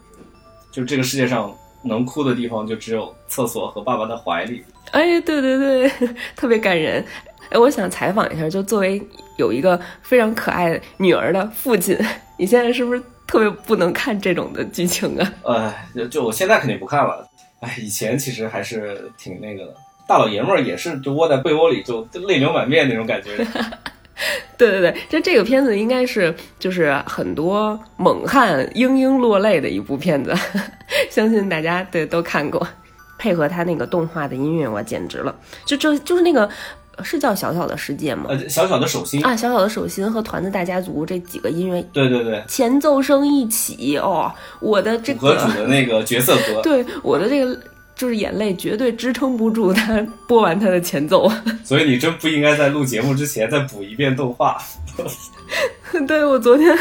[0.70, 1.50] 就这个世界上。
[1.86, 4.64] 能哭的地方就只有厕所和爸爸的怀里。
[4.92, 5.90] 哎，对对对，
[6.36, 7.04] 特别感人。
[7.50, 9.00] 哎，我想采访一下，就作为
[9.36, 11.96] 有一个非常可爱女儿的父亲，
[12.38, 15.32] 你现在是不是特别不能看这种的剧情啊？
[15.42, 17.28] 呃， 就就我现在肯定不看了。
[17.60, 19.74] 哎，以前其实还是挺那个的，
[20.08, 23.30] 大老爷们儿也是就窝在被窝里就泪流满面那种感觉。
[24.56, 30.34] 对对对，就这个片子应该是就是很多猛汉嘤嘤落泪的一部片子，
[31.10, 32.66] 相信大家对都看过。
[33.18, 35.34] 配合他那个动画的音乐，我简直了！
[35.64, 36.46] 就这就是那个
[37.02, 38.26] 是叫小小的世界吗？
[38.28, 47.58] 呃，小小的手心啊，小小的手心和团子大家族这几个音乐，对对对，前奏声一起哦，我的这个主的那个角色 歌，对我的这个
[47.96, 51.28] 就是眼泪绝对支撑不住他 播完他的前奏，
[51.64, 54.56] 所以你真不应该在录节目之前再补一遍动画。
[56.06, 56.76] 对我昨天，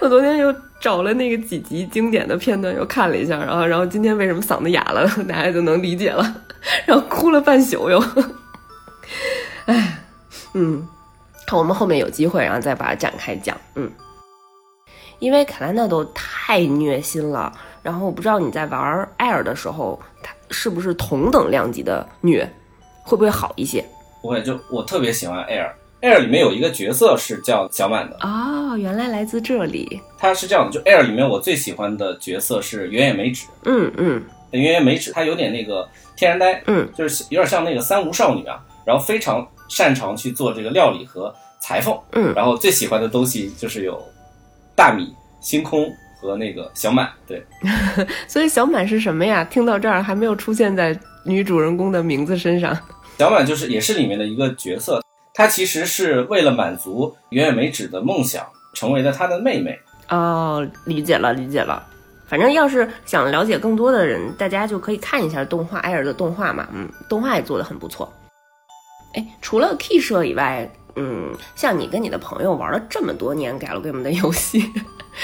[0.00, 6.42] 我昨天又找了那个几集经典的片段又看了一下，然后，然后今天为什么嗓子哑了，大家就能理解了，
[6.86, 8.02] 然后哭了半宿又，
[9.66, 9.98] 哎，
[10.54, 10.86] 嗯，
[11.46, 13.90] 看我们后面有机会，然后再把它展开讲，嗯，
[15.18, 17.52] 因为卡兰纳都太虐心了，
[17.82, 22.48] 然后我不知道你在玩艾尔的时候，它是不是同等量级的虐，
[23.02, 23.84] 会不会好一些？
[24.20, 25.70] 不会，就我特别喜欢 Air。
[26.02, 30.00] Air 里面有一个角色是叫小满的哦，原来来自这里。
[30.18, 33.46] 他是这样的，就 Air 里面我最喜欢的角色是原野美纸。
[33.64, 35.86] 嗯嗯，原野美纸她有点那个
[36.16, 44.02] 天然呆，嗯，就是有点像那个三无少女啊，然后非常擅长去做这个料理和裁缝，嗯，然后最喜欢的东西就是有
[44.74, 45.86] 大米、星空
[46.20, 47.10] 和那个小满。
[47.26, 47.42] 对，
[48.28, 49.42] 所以小满是什么呀？
[49.44, 52.76] 听到这儿还没有出现在女主人公的名字身上。
[53.18, 55.02] 小满就是也是里面的一个角色。
[55.32, 59.78] 她其实是为了满足远远美指的梦想，成为了她的妹妹。
[60.08, 61.86] 哦，理解了，理解了。
[62.26, 66.68] 反正要是想了解更多的人，大家就可以看一下动画艾尔的动画嘛。
[66.72, 68.12] 嗯，动画也做的很不错。
[69.14, 74.64] 哎，除了 K 社以外，嗯，像你跟你的朋友玩了这么多年 Galgame 的游戏，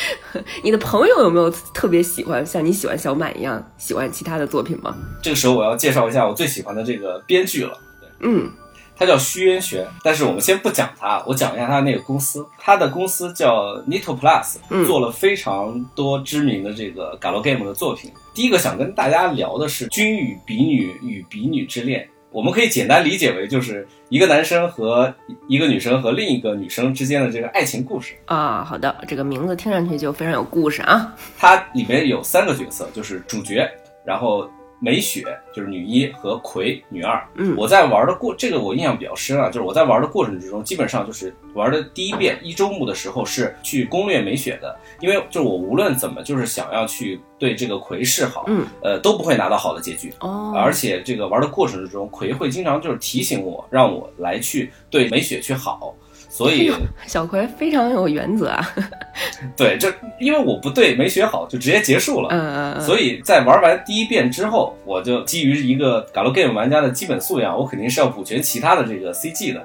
[0.63, 4.97] 你的朋友有没有特别喜欢像你喜欢小满一样喜欢其他的作品吗？
[5.23, 7.79] 这个时候我要介绍一下我最喜欢的这个编剧了。
[8.21, 8.51] 嗯。
[8.99, 12.43] 他叫虚渊玄，但是我们先不讲他，我讲一下他那个公司。
[12.57, 18.11] 他的公司叫 Nito Plus，做了非常多知名的这个 Galgame 的作品。
[18.33, 25.15] 第一个想跟大家聊的是《君与比女与比女之恋》，我们可以简单理解为就是一个男生和
[25.49, 28.63] 一个女生和另一个女生之间的这个爱情故事啊。
[28.63, 31.15] 好的，这个名字听上去就非常有故事啊。
[31.39, 33.67] 它里面有三个角色，就是主角，
[34.05, 34.47] 然后。
[34.79, 55.95] 美雪就是女一和葵女二，嗯，我在玩的过这个我印象比较深啊，就是我在玩的过程之中，基本上就是玩的第一遍一周目的时候是去攻略美雪的，因为就是我无论怎么就是想要去对这个葵示好，嗯，呃都不会拿到好的结局哦，而且这个玩的过程之中，葵会经常就是提醒我，让我来去对美雪去好。
[56.37, 56.71] 所以
[57.09, 58.71] 小葵非常有原则啊，
[59.57, 62.29] 对，这因为我不对没学好，就直接结束了。
[62.31, 62.81] 嗯嗯嗯。
[62.83, 69.65] 所以在玩完第一遍之后，我就基于一个 Galgame 玩家的基本素养，我肯定是要补全其他的这个 CG 的。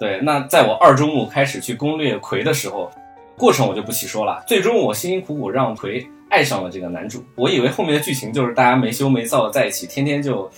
[0.00, 2.90] 对，那在我二周目开始去攻略葵的时候，
[3.36, 4.42] 过程我就不细说了。
[4.44, 10.50] 最终我辛辛苦苦让葵爱上了这个男主，我以为后面的剧情就是大家没羞没臊的在一起，天天就。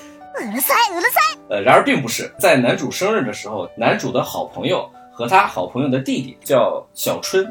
[1.50, 4.88] 呃，然而并不是，在男主生日的时候，男主的好朋友。
[5.20, 7.46] 和他好朋友的弟弟叫小春，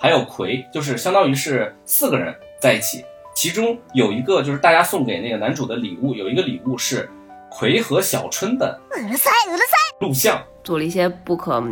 [0.00, 3.04] 还有葵，就是相当于是四个人在一起。
[3.34, 7.10] 其中有一个就是大家送给那个男主的礼物，有一个礼物是
[7.50, 8.80] 葵和小春的
[10.00, 11.62] 录像，做了一些不可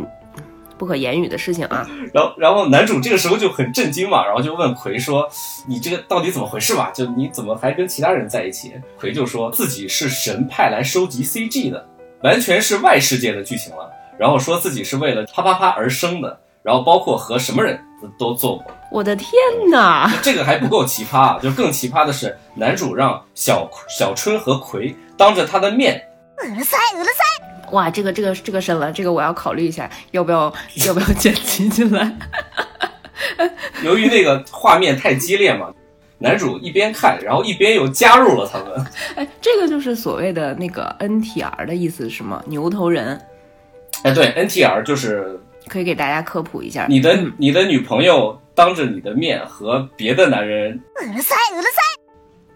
[0.77, 1.89] 不可言语的事情啊。
[2.13, 5.27] 然后，然后男主这个时候就很震惊嘛，然后就问葵说
[5.67, 6.91] ：“你这个到底怎么回事吧？
[6.93, 11.83] 就你怎么还跟其他人在一起？”葵就说自己是神派来收集 CG 的，
[12.21, 13.91] 完全是外世界的剧情了。
[14.21, 17.83] 然后说自己是为了啪啪啪而生的，然后包括和什么人
[18.19, 18.65] 都做过。
[18.91, 19.27] 我的天
[19.71, 21.39] 哪，这个还不够奇葩啊！
[21.41, 25.99] 就更奇葩的是，男主让小小春和葵当着他的面，
[27.71, 30.53] 哇，这个这个这个深了，这个我要考虑一下，要不要
[30.85, 32.15] 要不要剪辑进来？
[33.83, 35.73] 由于那个画面太激烈嘛，
[36.19, 38.85] 男主一边看，然后一边又加入了他们。
[39.15, 42.43] 哎，这个就是所谓的那个 NTR 的意思是吗？
[42.45, 43.19] 牛头人。
[44.03, 50.79] 哎，对，NTR 就是可以给大家科普一下，你的你的女朋友当着你的面和别的男人，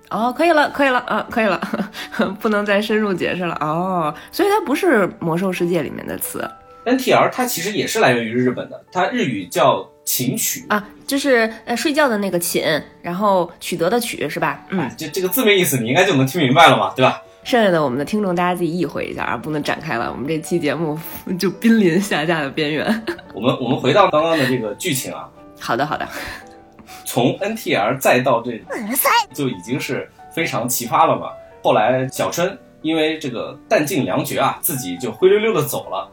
[0.10, 1.60] 哦，可以了，可以了，啊，可以了，
[2.40, 3.56] 不能再深入解释了。
[3.60, 6.48] 哦，所以它不是魔兽世界里面的词
[6.86, 14.64] ，NTR 它其实也是来源于日本的，它日语叫琴曲啊，就是呃睡觉的那个寝，然后取得的取是吧？
[14.70, 17.22] 嗯，这这个字面意思你应该就能听明白了嘛，对吧？
[17.45, 20.11] 剩下的我们的听众大家自己意会一下啊，不能展开了。
[20.13, 20.99] 我们这期节目
[21.39, 22.87] 就濒临下架的边缘。
[23.35, 25.29] 我们我们回到刚刚的这个剧情啊，
[25.59, 26.07] 好的好的，
[27.05, 31.31] 从 NTR 再到这うるさい就已经是非常奇葩了嘛。
[31.63, 36.09] 后来小春因为这个弹尽粮绝啊，自己就灰溜溜的走了，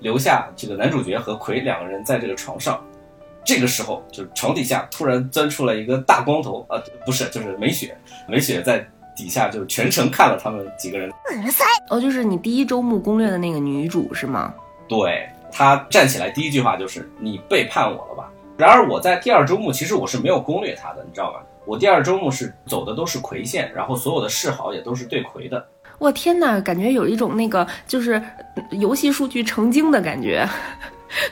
[0.00, 2.82] 留下这个男主角和葵两个人在这个床上。
[3.44, 7.96] 这个时候，就是床底下突然钻出来一个大光头啊，不是，就是美雪。
[8.28, 11.10] 美雪在 底下就全程看了他们几个人。
[11.10, 14.54] うるさい哦，就是你第一周目攻略的那个女主是吗？
[14.88, 18.30] 对他站起来第一句话就是“你背叛我了吧”。
[18.56, 21.40] 然而我在第二周目其实我是没有攻略他的，你知道吗？
[21.64, 25.64] 我第二周目是走的都是葵线，然后所有的示好也都是对葵的。
[25.98, 30.46] 我天哪，感觉有一种那个就是呃游戏数据成精的感觉。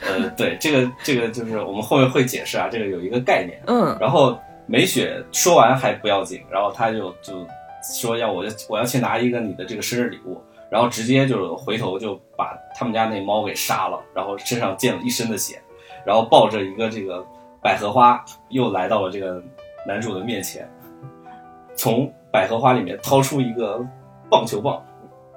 [0.07, 3.61] 呃，对，这个这个就是我们后面会解释啊，这个有一个概念。
[3.67, 7.45] 嗯，然后美雪说完还不要紧，然后他就就
[7.94, 15.60] 说要我我要去拿一个你的这个生日礼物，然后直接就回头就把他们家那猫给杀了，然后身上溅了一身的血，
[16.04, 17.24] 然后抱着一个这个
[17.62, 19.42] 百合花又来到了这个
[19.86, 20.68] 男主的面前，
[21.74, 23.84] 从百合花里面掏出一个
[24.30, 24.82] 棒球棒。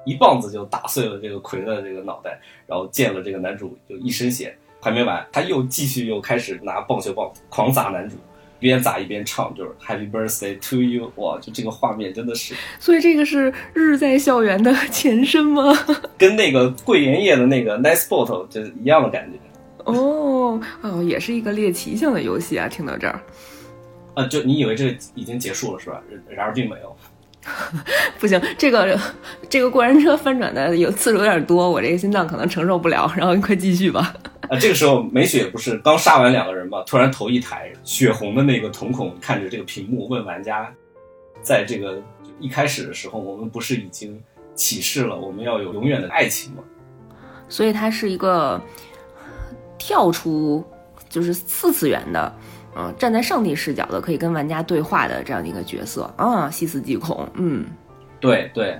[0.05, 4.57] 一棒子就打碎了这个葵的这个脑袋，然后溅了这个男主就一身血。
[4.81, 8.15] 还没完，他又继续又开始拿棒球棒狂砸男主，
[8.59, 11.11] 边砸一边唱，就是 Happy Birthday to you。
[11.15, 15.73] 哇，就这个画面真的是所以这个是日在校园的前身吗？
[16.17, 19.39] 跟那个桂圆叶的那个 Nice Bottle 就是一样的感觉。
[19.85, 22.67] 哦哦，也是一个猎奇性的游戏啊！
[22.67, 23.19] 听到这儿，
[24.13, 25.99] 啊，就你以为这已经结束了是吧？
[26.27, 26.95] 然然而并没有。
[28.19, 28.99] 不行，这个
[29.49, 33.11] 这个过山车翻转的有次数有点多，我这个心脏可能承受不了。
[33.15, 34.13] 然后你快继续吧。
[34.49, 40.73] 啊，这个时候美雪不是刚杀完两个人嘛，突然头一抬，血红的那个瞳孔看着这个屏幕，问玩家，
[41.41, 42.01] 在这个
[42.39, 44.19] 一开始的时候，我们不是已经
[44.55, 46.63] 启示了我们要有永远的爱情吗？
[47.47, 48.59] 所以它是一个
[49.77, 50.65] 跳出
[51.09, 52.35] 就是四次元的，
[52.75, 57.27] 嗯、站在上帝视角的，可以跟玩家对话的这样的一个角色啊，细思极恐。
[57.35, 57.65] 嗯，
[58.19, 58.79] 对对，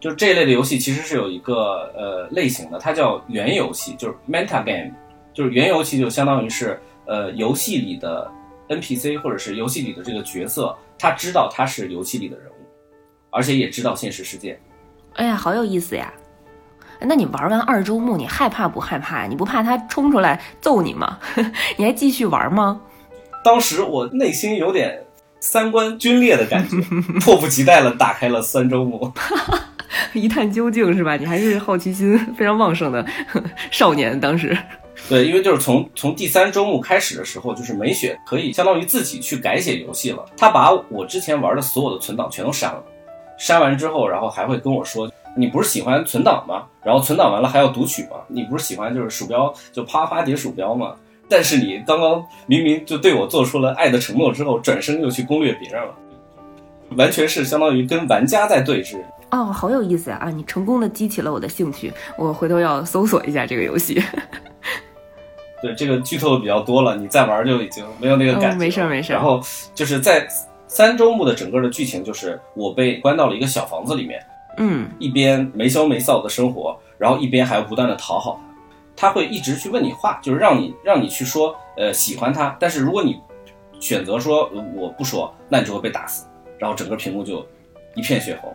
[0.00, 4.92] 就这一类的游戏其实是有一个呃类型的，它叫原游戏，就是 meta game，
[5.34, 8.30] 就是原游戏就相当于是呃游戏里的
[8.68, 12.66] NPC 或者是游戏里的这个角色，他知道他是游戏里的人物，
[13.30, 14.60] 而且也知道现实世界。
[15.14, 16.12] 哎呀，好有意思呀！
[17.00, 19.26] 哎那你玩完二周目，你害怕不害怕呀？
[19.28, 21.18] 你不怕他冲出来揍你吗？
[21.76, 22.80] 你还继续玩吗？
[23.44, 25.04] 当时我内心有点
[25.40, 26.76] 三观皲裂的感觉，
[27.20, 29.12] 迫不及待的打开了三周目。
[30.14, 31.16] 一探究竟是吧？
[31.16, 33.04] 你还是好奇心非常旺盛的
[33.70, 34.56] 少年，当时。
[35.08, 40.24] 对，因为就是从从第三周目开始的时候，就是美雪可以相当于自己去改写游戏了。
[40.36, 42.82] 她把我之前玩的所有的存档全都删了，
[43.38, 46.64] 删完之后，然后还会跟我说：“你不是喜欢存档吗？
[46.82, 48.16] 然后存档完了还要读取吗？
[48.26, 50.94] 你不是喜欢就是鼠标就啪啪点鼠标吗？
[51.28, 55.94] 但是你刚刚明明就对我做出了爱的承诺之后，转身又去攻略别人了，
[56.96, 58.96] 完全是相当于跟玩家在对峙。
[59.30, 60.16] 哦，好有意思呀！
[60.16, 64.02] 啊，你成功的激起了我的兴趣，我回头要搜索一下这个游戏。
[65.60, 69.40] 对，这个剧透的比较多了，你再玩就已经没有那个感觉没事儿没事儿然后
[69.74, 70.26] 就是在
[70.66, 74.24] 三周目的整个的剧情，就是我被关到了一个小房子里面，
[74.58, 78.40] 嗯一边没羞没臊的生活，然后一边还要不断的讨好
[78.96, 79.08] 他。
[79.08, 83.20] 他会一直去问你话，就是让你让你去说呃喜欢他，但是如果你
[83.80, 86.26] 选择说呃我不说，那你就会被打死，
[86.58, 87.44] 然后整个屏幕就
[87.94, 88.54] 一片血红，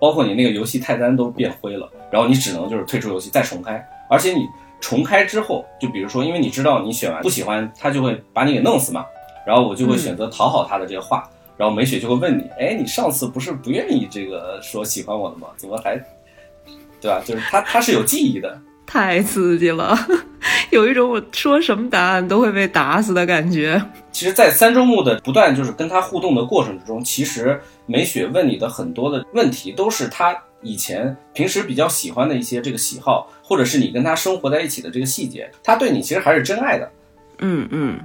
[0.00, 4.46] 包括你那个游戏菜单都变灰了，然后你只能就是退出游戏再重开，而且你
[4.80, 9.04] 重开之后，就比如说因为你知道你选完不喜欢，他就会把你给弄死嘛，
[9.46, 11.28] 然后我就会选择讨好他的这个话。
[11.56, 15.48] 然后美雪就会问你，哎，你上次不是不愿意这个说喜欢我的吗？
[15.58, 15.94] 怎么还，
[17.02, 17.22] 对吧？
[17.22, 18.58] 就是他他是有记忆的，
[18.92, 19.96] 太刺激了，
[20.70, 23.80] 有一种我说什么答案都会被打死的感觉。
[24.10, 36.90] 其实，在三周目的不断就是跟他互动的过程之中，其实美雪问你的很多的问题，都是他以前平时比较喜欢的一些这个喜好，或者是你跟他生活在一起的这个细节，他对你其实还是真爱的。
[37.38, 38.00] 嗯嗯，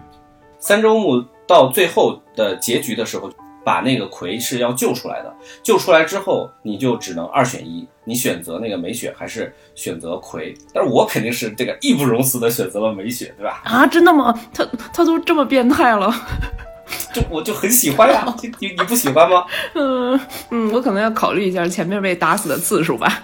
[0.59, 3.27] 三周目到最后的结局的时候，
[3.65, 5.35] 把那个葵是要救出来的。
[5.63, 10.53] 救出来之后，你就只能二选一，你选择那个美雪还是选择葵？
[10.71, 13.61] 但是我肯定是这个义不容辞的选择了美雪，对吧？
[13.65, 14.39] 啊，真的吗？
[14.53, 14.63] 他
[14.93, 16.13] 他都这么变态了。
[17.11, 19.43] 就我就很喜欢呀， 你你你不喜欢吗？
[19.73, 20.19] 嗯
[20.51, 23.23] 嗯，我可能要考虑一下前面被打死的次数吧。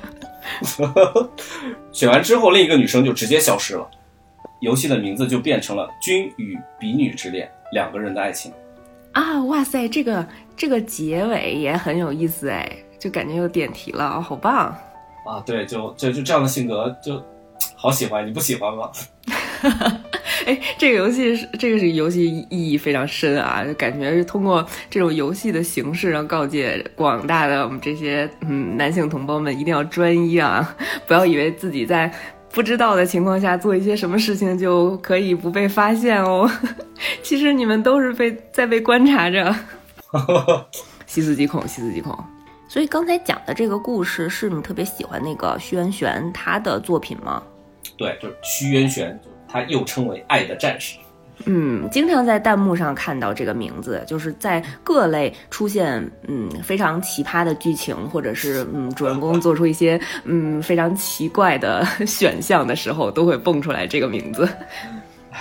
[1.93, 3.87] 选完之后，另一个女生就直接消失了，
[4.61, 8.51] 游戏的名字就变成了《君与比女之恋》，两个人的爱情。
[9.13, 14.75] 啊，哇塞，这个这个结尾也很有意思哎，就感觉有点题了，哦，好棒！
[15.25, 17.21] 啊，对，就就就这样的性格就
[17.75, 18.89] 好喜欢，你不喜欢吗？
[20.47, 32.11] 哎，这个游戏是这个是游戏意义非常深啊，就感觉是通过这种游戏的形式，然后告诫广大的我们这些嗯男性同胞们一定要专一啊， 不要以为自己在
[32.53, 36.49] 不知道的情况下做一些什么事情就可以不被发现哦，
[37.23, 39.55] 其实你们都是被在被观察着，
[41.07, 42.17] 细思极恐，细思极恐。
[42.67, 47.41] 所以刚才讲的这个故事是你特别喜欢那个徐渊玄他的作品吗？
[47.97, 50.97] 对，就是徐渊玄，他又称为爱的战士。
[51.45, 64.47] 嗯，经常在弹幕上看到这个名字，就是在各类出现嗯非常奇葩的剧情，或者是嗯主人公做出一些嗯非常奇怪的选项的时候，都会蹦出来这个名字。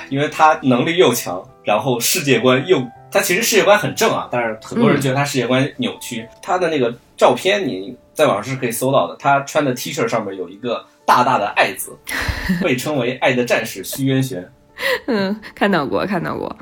[0.08, 2.80] 因为他能力又强，然后世界观又，
[3.10, 6.26] 他其实世界观很正啊，但是很多人觉得他世界观扭曲。
[6.40, 11.90] 他的那个照片你在网上是可以搜到的，他穿的 T 恤上面有一个大大的爱字，
[12.62, 14.48] 被称为爱的战士虚渊玄。
[15.06, 16.56] 嗯，看到过，看到过。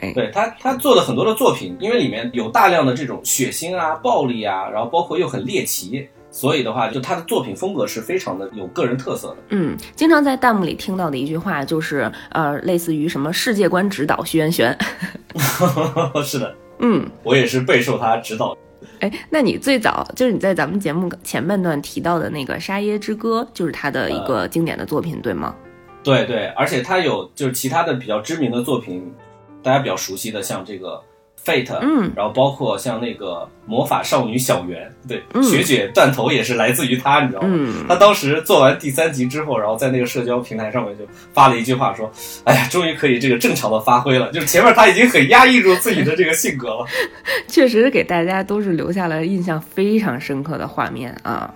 [0.00, 9.36] 哎，对他，他做的很多的作品，因为里面有大量的这种血腥啊、暴力啊，然后包括又很猎奇，所以的话，就他的作品风格是非常的有个人特色的。
[9.48, 14.76] 嗯，经常在弹幕里听到的一句话就是，呃，类似于什么世界观指导徐元玄。
[16.22, 18.56] 是的，嗯，我也是备受他指导。
[19.00, 25.52] 哎，那你最早就是你在咱们节目前半段提到的那个《沙耶之歌》，就是他的一个经典的作品，对吗？
[26.08, 29.12] 对对，而且他有就是其他的比较知名的作品，
[29.62, 30.98] 大家比较熟悉的，像这个
[31.44, 37.48] Fate，嗯，然后包括像那个魔法少女小圆，对，学姐断头也是来自于他，你知道吗？
[37.50, 41.04] 嗯，他当时做完第三集之后，然后在那个社交平台上面就
[41.34, 42.10] 发了一句话说
[42.44, 46.86] ：“哎呀，终于可以这个正常的发挥了。”就是前面他已经很压抑住自己的这个性格了，
[47.46, 51.52] 确实给大家都是留下了印象非常深刻的画面啊，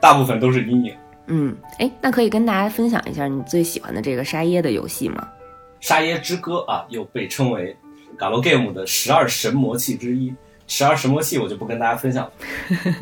[0.00, 0.94] 大部分都是阴影。
[1.26, 5.28] 嗯，哎，那可以跟大家分享一下你最喜欢的这个沙耶的游戏吗？
[5.80, 7.76] 沙耶之歌啊，又被称为
[8.18, 10.32] Galgame 的十二神魔器之一。
[10.68, 12.32] 十二神魔器我就不跟大家分享了，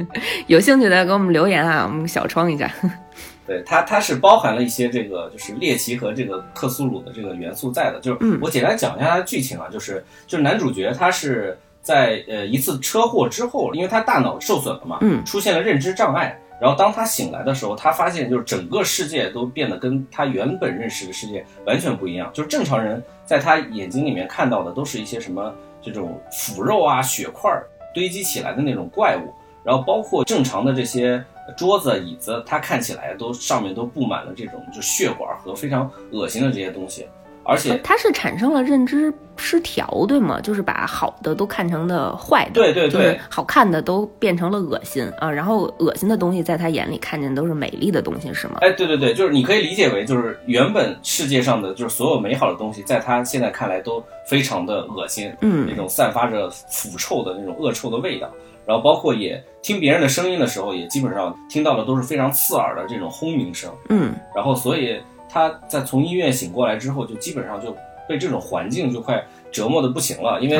[0.49, 2.69] 有兴趣的给我们留言啊，我们小窗一下。
[3.47, 8.01] 对它，它是包含了一些这个就是猎奇和这个克苏鲁的这个元素在的。
[8.01, 16.41] 就是我简单讲一下它的剧情啊，就是就是男主角他是在呃一次车祸之后，因为他大脑受损了嘛，嗯，出现了认知障碍。
[16.61, 22.31] 然后当他醒来的时候，他发现就是整个世界都变得跟他原本认识的世界完全不一样。
[22.35, 27.51] 就是正常人在他眼睛里面看到的都是一些什么这种腐肉啊、血块
[27.95, 29.33] 堆积起来的那种怪物，
[29.65, 31.25] 然后包括正常的这些
[31.57, 37.07] 桌子、椅子，它看起来都上面都布满了这种就血管和非常恶心的这些东西。
[37.51, 40.41] 而且它是产生了认知失调，对吗？
[40.41, 45.29] 就是把好的都看成的坏的，对对对，好看的都变成了恶心啊。
[45.29, 48.59] 然后恶心的东西在他眼里看见都是美丽的东西，是吗？
[48.61, 58.31] 哎，对对对，就是你可以理解为，就是原本世界上的就是所有美好的东西，在他现在看来都非常的恶心，嗯，那种散发着腐臭的那种恶臭的味道。
[58.65, 65.01] 然后包括也听别人的声音的时候，也基本上听到的都是非常刺耳的这种轰鸣声，嗯，然后所以。
[65.33, 67.77] 他在从医院醒过来之后，就基本上就
[68.09, 69.23] 被这种环境就快
[69.53, 70.57] 折磨的不行了，因为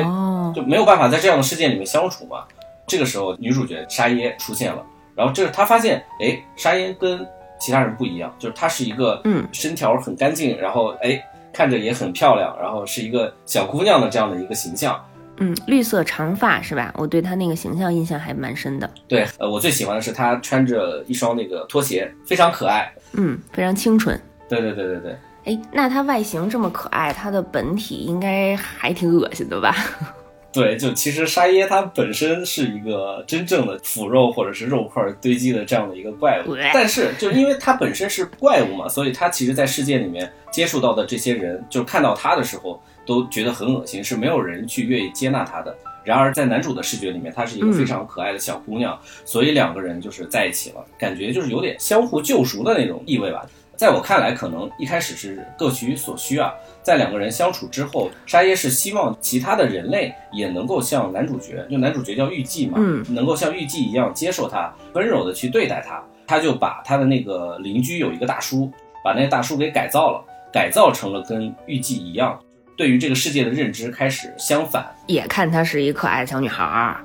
[0.55, 2.45] 就没有办法在这样的世界里面相处嘛。
[2.87, 7.27] 这个时候，女主角沙耶出现了，然后这他发现，哎，沙耶跟
[7.61, 14.99] 其他人不一样，就是她是一个嗯身条很干净，然后哎看着也很漂亮，然后是一个小姑娘的这样的一个形象。
[15.43, 16.93] 嗯，绿色长发是吧？
[16.97, 18.91] 我对她那个形象印象还蛮深的。
[19.09, 24.21] 对，呃，我最喜欢的是她穿着一双那个拖鞋，非常可爱，嗯，非常清纯。
[24.51, 29.75] 对对对对对，哎，那它外形这么可爱，它的本体应该还挺恶心的吧？
[30.53, 45.73] 对，就其实沙耶它本身是一个真正的腐肉或者是肉块堆积的这样的一个怪物，但是就因为它本身是怪物嘛，所以它其实，在世界里面接触到的这些人，就看到它的时候都觉得很恶心，是没有人去愿意接纳它的。
[46.03, 53.47] 然而在男主的视觉里面，她是一个非常可爱的小姑娘，所以两个人就是在一起了，感觉就是有点相互救赎的那种意味吧。
[53.81, 56.53] 在我看来，可能一开始是各取所需啊。
[56.83, 65.99] 在两个人相处之后，沙耶是希望其他的人类也能够像男主角，就男主角叫玉纪嘛，嗯，能够像玉纪一样接受他，温柔的去对待他。
[66.27, 68.71] 他就把他的那个邻居有一个大叔，
[69.03, 70.23] 把那个大叔给改造了，
[70.53, 72.39] 改造成了跟玉纪一样，
[72.77, 77.01] 对于这个世界的认知开始相反，也看她是一可爱的小女孩儿。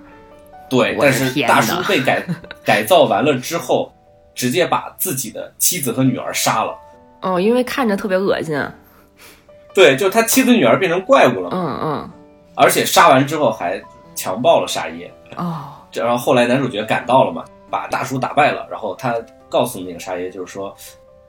[0.70, 2.22] 对，但是大叔被改
[2.66, 3.94] 改造完了之后。
[4.36, 6.78] 直接把自己的妻子和女儿杀了，
[7.22, 8.62] 哦，因为看着特别恶心。
[9.74, 11.50] 对，就他妻子女儿变成怪物了。
[11.52, 12.10] 嗯嗯，
[12.56, 13.82] 而且杀完之后还
[14.14, 15.12] 强暴了沙耶。
[15.38, 19.16] 哦，这然后后来男主角赶到了嘛，把大叔打败了，然后他
[19.50, 20.76] 告诉那个沙耶，就是说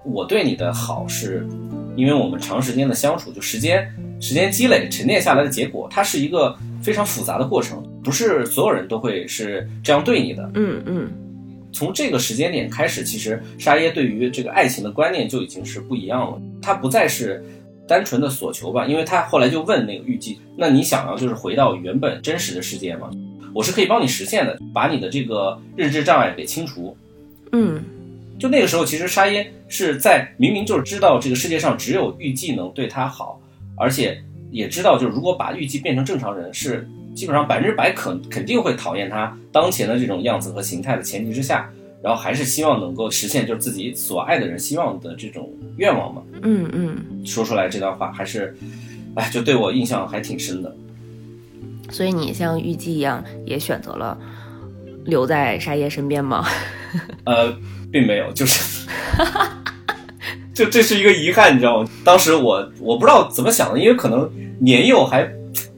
[0.04, 1.46] 我对你的好是，
[1.96, 3.88] 因为我们长时间的相处，就时间
[4.20, 10.48] 时间积累沉淀下来的结果，它是一个非常复杂的过程，不是所有人都会是这样对你的。
[10.54, 11.10] 嗯嗯
[11.76, 16.40] 从这个时间点开始，其实沙耶对于这个爱情的观念就已经是不一样了。
[16.62, 17.44] 他不再是
[17.86, 23.10] 单纯的所求吧，因为他后来就问那个玉姬：“那你想要就是回到原本真实的世界吗？
[23.52, 26.96] 我是可以帮你实现的，把你的这个认知障碍给清除。
[27.52, 27.78] 嗯”
[28.40, 33.38] 就那个时候，其实沙耶是在明明就是知道这个世界上只有玉姬能对他好，
[33.76, 34.18] 而且
[34.50, 36.88] 也知道就是如果把玉姬变成正常人是。
[37.16, 41.68] 基本上百分之百肯肯定会讨厌他当前的这种样子和形态的前提之下，
[42.02, 46.22] 然后还是希望能够实现就是自己所爱的人希望的这种愿望嘛。
[46.42, 48.54] 嗯嗯，说出来这段话还是，
[49.14, 50.76] 哎，就对我印象还挺深的。
[51.88, 54.18] 所以你像玉姬一样，也选择了
[55.06, 56.46] 留在沙耶身边吗？
[57.24, 57.56] 呃，
[57.90, 58.86] 并没有，就是，
[60.52, 61.88] 就这是一个遗憾，你知道吗？
[62.04, 65.26] 当时我我不知道怎么想的，因为可能年幼还。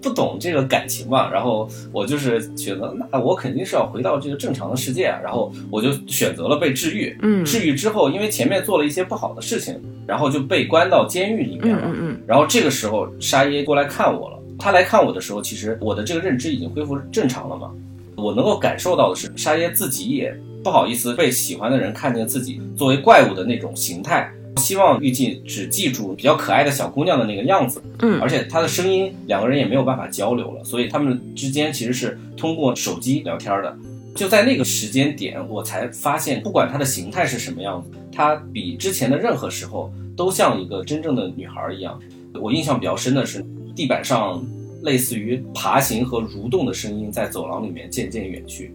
[0.01, 7.16] 不懂这个感情嘛，然后我就是觉得，那我肯定是要回到这个正常的世界啊，然后我就选择了被治愈。
[7.22, 11.82] 嗯，治愈之后，因为前面做了一些不好的事情，然后就被关到监狱里面了。
[11.86, 14.38] 嗯嗯然后这个时候，沙耶过来看我了。
[14.59, 17.70] 他来看我的时候，其实我的这个认知已经恢复正常了嘛。
[18.16, 24.32] 我能够感受到的是，沙耶自己也不好意思被喜欢的人看见自己作为怪物的那种形态。
[24.59, 33.78] 希望玉姬只记住比较可爱的小姑娘的那个样子，嗯，而且她的声音两个人也没有办法交流了，所以他们之间其实是通过手机聊天的。
[34.14, 41.98] 就在那个时间点，我才发现，不管她的形态是什么样子，她比之前的任何时候都像一个真正的女孩一样。
[42.34, 43.44] 我印象比较深的是，
[43.76, 44.44] 地板上
[44.82, 48.74] 类似于爬行和蠕动的声音在走廊里面渐渐远去，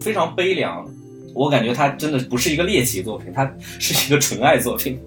[0.00, 0.88] 非常悲凉。
[1.34, 4.98] 我感觉它真的不是一个猎奇作品，它是一个纯爱作品。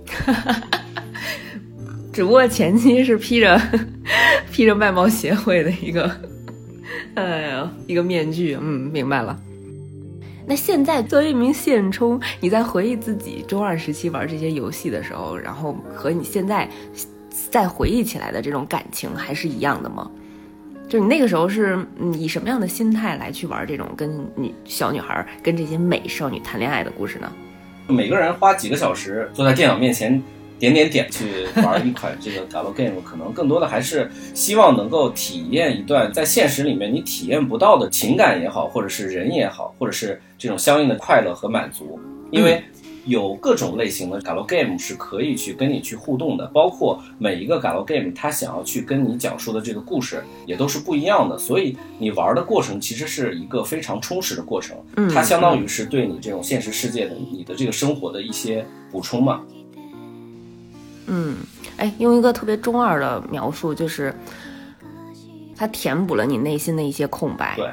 [2.14, 3.60] 只不过前期是披着
[4.52, 6.10] 披着外貌协会的一个，
[7.16, 8.56] 哎呀，一个面具。
[8.62, 9.40] 嗯，明白了。
[10.46, 16.70] 那现在作为一名现充，你在回忆自己中二时期玩这些游戏的时候，然后和你现在
[17.50, 20.12] 再回忆起来的这种感情还是一样的吗？
[20.90, 21.78] 就你那个时候是
[22.14, 27.32] 以什么样的心态来去玩这种跟女小女孩、跟这些美少女谈恋爱的故事呢？
[27.88, 30.22] 每个人花几个小时坐在电脑面前
[30.60, 42.64] 点点点去玩一款这个 galgame，可能更多的还是希望能够体验一段在现实里面你体验不到的情感也好，或者是人也好，或者是这种相应的快乐和满足，因为。
[43.06, 54.78] 有各种类型的 Galo game 是可以去跟你去互动的，包括每一个 Galo game，它想要去跟你讲述的这个故事也都是不一样的，所以你玩的过程其实是一个非常充实的过程，
[55.14, 59.42] 它相当于是对你这种现实世界的你的这个生活的一些补充嘛。
[61.08, 61.36] 嗯，
[61.76, 64.16] 哎，用一个特别中二的描述，就是
[65.56, 67.56] 它填补了你内心的一些空白。
[67.58, 67.70] 对。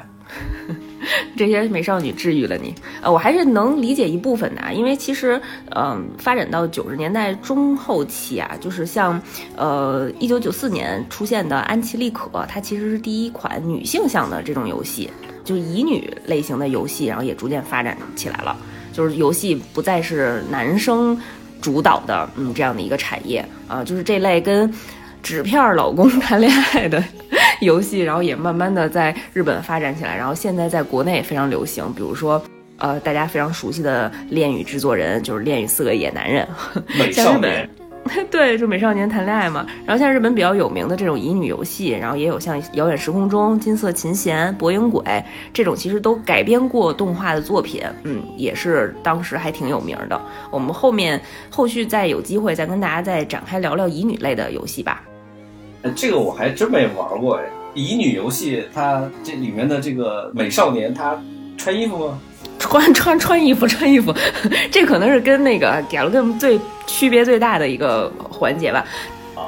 [1.35, 5.41] 这些美少女治愈了你，呃，我还是能理解一部分的，因为其实，
[5.75, 9.21] 嗯，发展到九十年代中后期啊，就是像，
[9.55, 15.09] 呃，一九九四年出现的《安琪丽可》，它其实是第一款女性向的这种游戏，
[15.43, 18.55] 就是乙女类型的游戏，然后也逐渐发展起来了，
[18.93, 21.17] 就是游戏不再是男生
[21.61, 24.71] 主导的，嗯，这样的一个产业啊，就是这类跟
[25.23, 27.03] 纸片老公 谈恋爱的。
[27.61, 31.85] 游戏，然后也慢慢的在日本发展起来，然后现在在国内也非常流行。
[31.93, 32.41] 比如说，
[32.77, 36.47] 呃，大家非常熟悉的《恋与制作人》，就是《恋与四个野男人》。
[36.99, 37.69] 美少年。
[38.31, 39.63] 对，就美少年谈恋爱嘛。
[39.85, 45.03] 然后像日本比较有名的这种乙女游戏，然后也有像《遥远时空中》《金色琴弦》《博影鬼》
[45.53, 50.19] 这种，其实都改编过动画的作品，嗯，也是当时还挺有名的。
[50.49, 55.03] 我们后面后续再有机会再跟大家再展开聊聊乙女类的游戏吧。
[55.95, 61.19] 这个我还真没玩过哎，乙女游戏它这里面的这个美少年他
[61.57, 62.19] 穿衣服吗？
[62.59, 64.13] 穿穿穿衣服穿衣服，
[64.71, 68.85] 这可能是跟那个 Galgame 最区别最大的一个环节吧，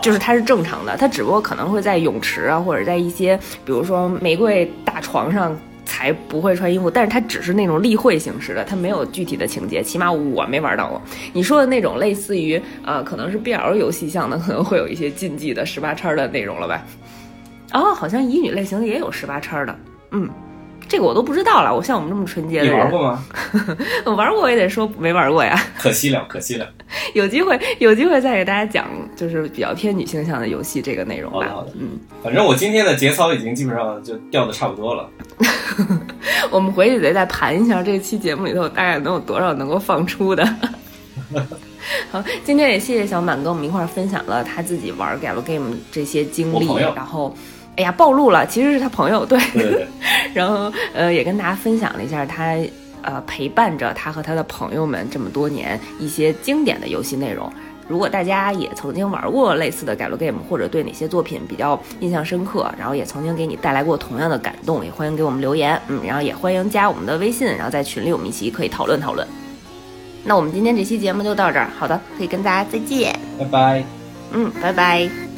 [0.01, 5.55] 就是它是正常的，它只不过可能会在泳池啊，或者在一些比如说玫瑰大床上。
[5.85, 11.01] 才不会穿衣服，但是它只是那种例会形式的，它没有具体的情节，起码我没玩到过。
[11.33, 16.83] 你说的那种类似于呃，可能是 BL 游戏像的，可 能会有一些禁忌的十八叉的内容了吧？
[17.73, 19.75] 哦，好像乙女类型的也有十八叉的，
[20.11, 20.29] 嗯。
[20.85, 21.73] 这个我都不知道了。
[21.73, 23.25] 我像我们这么纯洁的人，你玩过吗？
[24.05, 25.57] 我玩过，我也得说没玩过呀。
[25.79, 26.69] 可惜了，可惜了。
[27.13, 31.39] 有机会，有机会再给大家讲，就是比较偏女性向的游戏这个内容吧。
[31.39, 31.71] 好的，好的。
[31.79, 35.09] 嗯，反正我今天的节操已经基本上就掉的差不多了。
[36.51, 40.45] 我们回去得再盘一下这期节目里头大概能有多少能够放出的。
[42.11, 47.35] 好，今天也谢谢小满跟我们一块儿分享了他自己玩 galgame 这些经历，然后，
[47.75, 49.87] 哎呀，暴露了，其实是他朋友，对，对
[50.33, 52.55] 然后呃，也跟大家分享了一下他
[53.01, 57.51] 呃陪伴着他和他的朋友们这么多年一些经典的游戏内容。
[57.87, 69.27] 如果大家也曾经玩过类似的 galgame，或者对哪些作品比较印象深刻，然后也曾经给你带来过同样的感动，也欢迎给我们留言，嗯，然后也欢迎加我们的微信，然后在群里我们一起可以讨论讨论。
[70.23, 73.83] 那我们今天这期节目就到这儿，好的，可以跟大家再见，拜拜，
[74.31, 75.32] 嗯，拜拜。